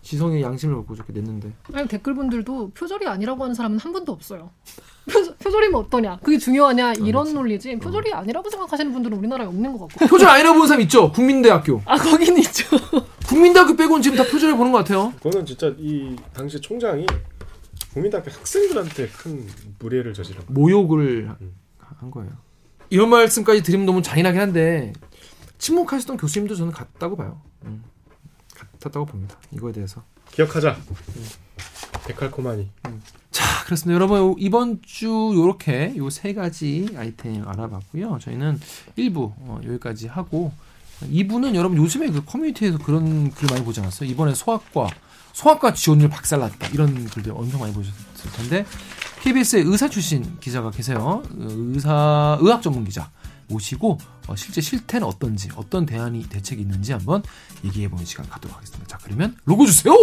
[0.02, 4.52] 지성의 양심을 갖고 저렇게 냈는데 아니 댓글분들도 표절이 아니라고 하는 사람은 한 분도 없어요.
[5.10, 6.20] 표, 표절이면 어떠냐?
[6.22, 6.93] 그게 중요하냐?
[6.95, 7.78] 이런 논리지.
[7.80, 10.06] 표절이 아니라고 생각하시는 분들은 우리나라에 없는 것 같고.
[10.08, 11.12] 표절 아니라고 보는 사람 있죠.
[11.12, 11.82] 국민대학교.
[11.86, 12.66] 아 거긴 있죠.
[13.28, 15.14] 국민대학교 빼고는 지금 다 표절해 보는 것 같아요.
[15.22, 17.06] 그거는 진짜 이 당시 총장이
[17.93, 19.48] 국민대학교 학생들한테 큰
[19.80, 20.54] 무례를 저지른 거.
[20.54, 21.56] 모욕을 음.
[21.80, 22.32] 한 거예요.
[22.89, 24.93] 이런 말씀까지 드리면 너무 잔인하긴 한데
[25.58, 27.41] 침묵하시던 교수님도 저는 같다고 봐요.
[27.66, 27.84] 음,
[28.80, 29.36] 같았다고 봅니다.
[29.51, 30.03] 이거에 대해서.
[30.32, 30.78] 기억하자.
[32.05, 32.69] 데칼코마니.
[33.32, 33.95] 자, 그렇습니다.
[33.95, 38.19] 여러분 이번 주 요렇게 요 세 가지 아이템 알아봤고요.
[38.21, 38.59] 저희는
[38.97, 40.51] 1부 어, 여기까지 하고
[41.01, 44.09] 2부는 여러분 요즘에 그 커뮤니티에서 그런 글 많이 보지 않았어요?
[44.09, 44.89] 이번에 소아과
[45.34, 48.65] 소아과 지원율 박살났다 이런 글들 엄청 많이 보셨을 텐데
[49.21, 50.97] KBS의 의사 출신 기자가 계세요.
[50.99, 53.11] 어, 의사 의학 전문 기자
[53.48, 57.24] 모시고 어, 실제 실태는 어떤지 어떤 대안이 대책이 있는지 한번
[57.64, 58.88] 얘기해 보는 시간 갖도록 하겠습니다.
[58.88, 59.93] 자, 그러면 로고 주세요.